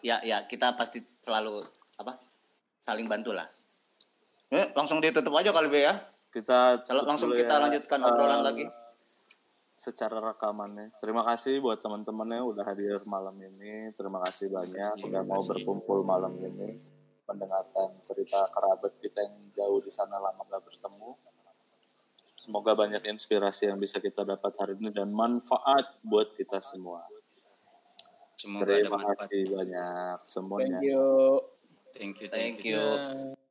[0.00, 1.66] Ya, ya, kita pasti selalu
[1.98, 2.14] apa?
[2.78, 3.44] Saling bantu lah.
[4.54, 5.94] Eh, langsung ditutup aja kali Be ya.
[6.30, 8.64] Kita langsung kita ya, lanjutkan obrolan eh, lagi.
[9.74, 10.94] Secara rekamannya.
[11.02, 13.90] Terima kasih buat teman-temannya udah hadir malam ini.
[13.98, 16.78] Terima kasih banyak udah mau berkumpul malam ini
[17.30, 21.29] mendengarkan cerita kerabat kita yang jauh di sana lama gak bertemu.
[22.40, 27.04] Semoga banyak inspirasi yang bisa kita dapat hari ini dan manfaat buat kita semua.
[28.40, 30.80] Semoga Terima kasih banyak semuanya.
[30.80, 31.04] Thank you.
[31.92, 32.28] Thank you.
[32.32, 32.80] Thank you.
[32.80, 33.49] you.